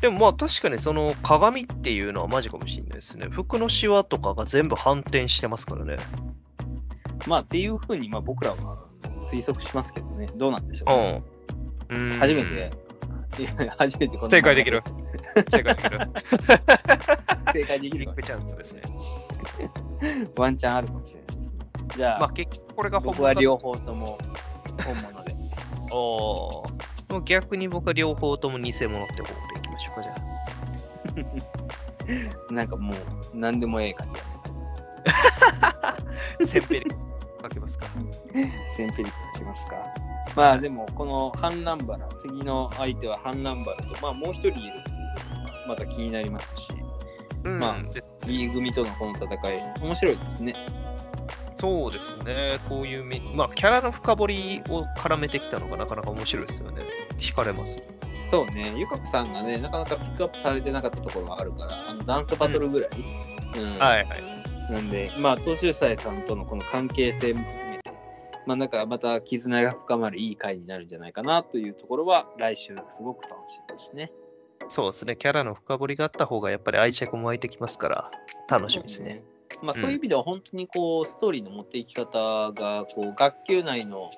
[0.00, 3.28] でもまあ確かにその鏡っていうのはマジかもしれないですね。
[3.30, 5.96] 服のシワとかが全部反転してますからね。
[7.28, 8.78] まあ、っていうふうに、まあ、僕らは
[9.30, 10.28] 推測しますけどね。
[10.34, 11.22] どうなんでしょう、ね
[11.90, 12.12] うん。
[12.12, 12.72] うん初めて、
[13.38, 14.82] いや初めてこの正解できる。
[15.50, 15.98] 正解できる。
[17.52, 18.82] 正解できるビッグチャンスですね。
[20.36, 21.48] ワンチャンあるかもしれないですね。
[21.96, 24.18] じゃあ、まあ結局これが僕は両方とも
[24.84, 25.34] 本物で。
[25.90, 30.14] おーもう逆に僕は両方とも偽物って方でいきましょうか、じゃ
[32.48, 32.52] あ。
[32.52, 32.96] なんかもう、
[33.34, 34.08] 何でもええ感
[36.40, 36.46] じ。
[36.46, 36.90] センペリ
[37.42, 37.86] かけますか。
[38.74, 39.76] センペリックしますか。
[40.34, 46.68] まあでも、このハンランバラ、次の相手はハンランバラと、まあもう一人いるっていうのがまた気になりますし、
[47.44, 50.54] うんまあで B 組とのこの戦い、面白いですね。
[51.58, 56.78] そうですね、こういうみ、まあ、キャラの深掘りを絡めてきたのがなかなか面白いですよね。
[57.20, 57.80] 惹かれます。
[58.32, 62.90] そうね、ゆかこさんがね、なかなかピックアップされてなかったところがあるから、あのダンスバトルぐらい。
[62.96, 64.72] うんはいはい。
[64.72, 67.44] なんで、まあ、東秀斎さんとのこの関係性も
[68.46, 74.12] まあ、なんかまた絆が深まるいい回になるんじゃないかなというところは、来週すごく楽しみですね。
[74.68, 78.10] そうですね、キャラの深掘りがあった方がやっぱり愛着も湧いてきますから、
[78.48, 79.22] 楽しみですね。。
[79.62, 84.10] まあ、そういう意味では本当にこう、ストーリーの持っていき方がこう学級内の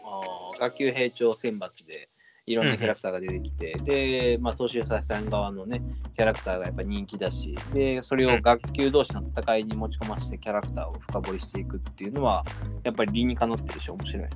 [0.59, 2.09] 学級閉庁選抜で
[2.47, 5.83] いろんなキャラクターが出てきて、で、まあ、東秀斎さん側のね
[6.15, 12.45] キャラクターがやっぱ人気だしでそれを学級同士の戦いに持ち込ませてキャラクターを深掘りしていくっていうのは
[12.83, 14.31] やっぱり理にかなってるし面白いね。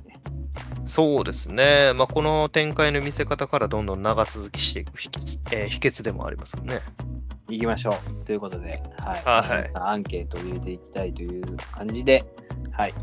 [0.85, 6.79] そうですね、まあ、この展開の見せ方からどんどん長続きしていく秘訣,、えー秘訣でもありますよね。
[7.47, 12.25] いきましょうということで、はいはいアンケートを入れていきたいという感じで、
[12.71, 12.93] はい。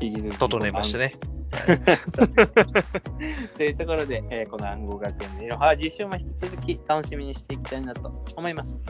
[0.00, 1.16] 引き続き整えましたね。
[3.56, 8.80] というところで、えーこの暗号学園のいろは実習も引き続き楽しみにしていきたいなと思います。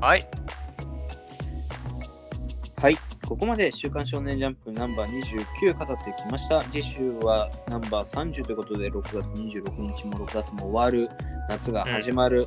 [0.00, 0.26] はい、
[2.84, 2.98] はい。
[3.26, 5.22] ここまで週刊少年ジャンプナンバー
[5.64, 6.60] 29語ってきました。
[6.64, 11.08] 次週はナンバー30ということで、6月26日も6月も終わる、
[11.48, 12.46] 夏が始まる、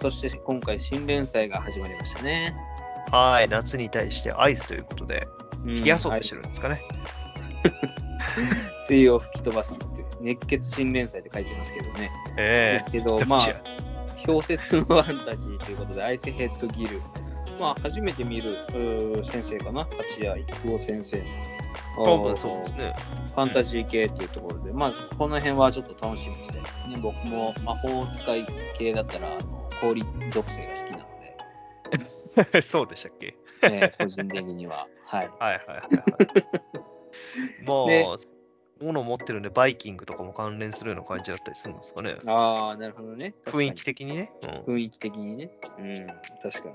[0.00, 2.54] そして今回新連載が始まりましたね。
[3.10, 5.26] はい、夏に対してアイスということで、
[5.64, 6.80] うん冷やそうとしてるんですかね。
[8.88, 9.84] 梅雨を吹き飛ばすって
[10.20, 12.10] 熱血新連載って書いてますけどね。
[12.36, 13.40] えですけど、まあ、
[14.26, 17.00] 氷雪のファンタジーということで、アイスヘッドギル。
[17.60, 21.24] まあ、初めて見るうー先生かな、八谷育夫先生の。
[22.04, 22.94] 多分そうですね。
[23.26, 26.96] ファンタジー系っていうところで、まあ、この辺はちょっと楽しみにしたいですね。
[27.02, 28.46] 僕も魔法使い
[28.78, 31.04] 系だったら、あの氷属性が好きなの
[32.54, 33.34] で、 そうでしたっけ？
[33.64, 34.86] えー個人的には。
[35.04, 35.30] はい。
[35.38, 36.91] はいはいはいはい。
[37.64, 38.24] もう、で
[38.80, 42.16] 物を持ってるんで、バイキングとかも関連するような感じだったりするんですかね。
[42.26, 43.34] ああ、なるほどね。
[43.44, 44.32] 雰囲気的にね。
[44.66, 45.50] うん雰囲気的にね。
[45.78, 46.06] うん、
[46.42, 46.74] 確かに。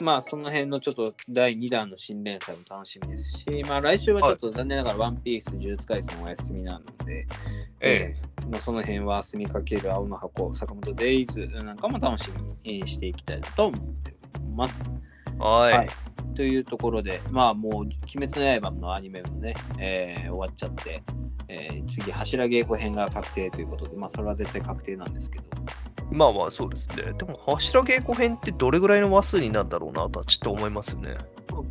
[0.00, 7.26] まあ、その辺のちょっと第2弾の新連載も楽しみですし、まあ、来週はちょっと残念ながら、ワンピース呪術廻戦お休みなので、
[7.80, 14.82] ええまあ、その辺は住みかける青の箱、坂本デイズなんかも楽しみにえーしていきたいなと思っております。
[15.38, 15.72] はい。
[15.74, 21.02] はいというところで、まあもう、鬼滅の刃のアニメもね、えー終わっちゃって、
[21.48, 25.44] えー次、柱稽古編が確定ということで、まあ、それは絶対確定なんですけど、
[26.12, 27.12] まあまあそうですね。
[27.16, 31.16] でも、柱稽古編ってどれぐらいの話数になるんだろうなとはちょっと思いますね。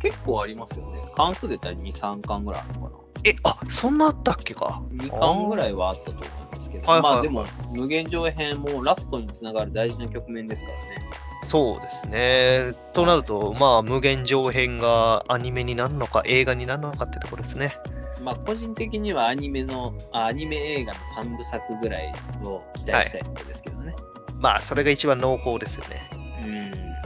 [0.00, 1.02] 結構ありますよね。
[1.14, 4.82] 関数で言ったら2、3巻ぐらいあるのかえ、あそんなあったっけか。
[4.92, 5.04] な。
[5.04, 11.08] 2巻ぐらいはあったと思いますけど、はいはいはいまあでも、無限上編もラストにつながる大事な局面ですからね。
[11.52, 12.72] そうですね。
[12.94, 17.76] となると、まあ、無限上編がアニメになるのか、映画になるのかってところですね。
[18.22, 22.10] まあ個人的にはアニメの、あアニメ映画の3部作ぐらい
[22.42, 23.94] を期待したいところですけどね。
[24.38, 26.08] まあ、それが一番濃厚ですよね。
[26.42, 26.46] う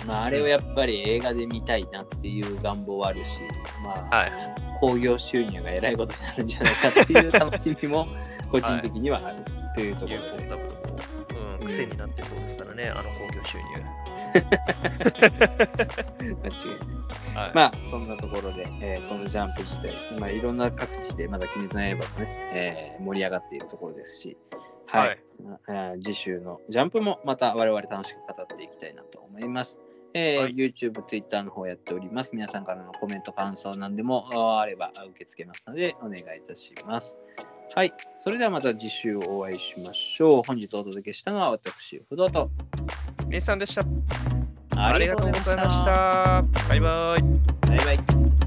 [0.05, 0.07] ん。
[0.07, 3.41] まああれをやっぱり映画で見たいなっていう願望はあるし、
[3.83, 4.33] まあ、はい。
[4.81, 8.07] 興行収入がえらいことになるんじゃないかっていう楽しみも
[8.53, 9.37] 個人的にはある
[9.75, 10.45] というところで。
[10.47, 10.63] モアダブ
[11.35, 13.96] ルも、うん、癖になってそうですからね、あの興行収入。
[14.47, 16.97] 間違いない。
[17.37, 17.53] はい。
[17.55, 24.37] まあそんなところで、えーこのジャンプ自体、まあ、いろんな各地でまだ鬼滅の刃もね、えー盛り上がっているところですし、
[24.87, 25.19] はい、
[25.67, 29.79] はい次週のジャンプもまた我々楽しく語っていきたいなと思います。
[30.15, 32.31] えーはい YouTube、Twitter の方やっております。
[32.33, 37.17] 皆さんからのコメント、感想なんでもああれば受け付けますのでお願いいたします。
[37.75, 37.93] はい。
[38.17, 40.43] それではまた次週お会いしましょう。
[40.43, 42.51] 本日お届けしたのは私、不動と。
[43.29, 43.83] みーさんでした。
[44.77, 46.45] ありがとうございました。
[46.69, 47.23] バイバイ。
[47.69, 48.46] バイバイ。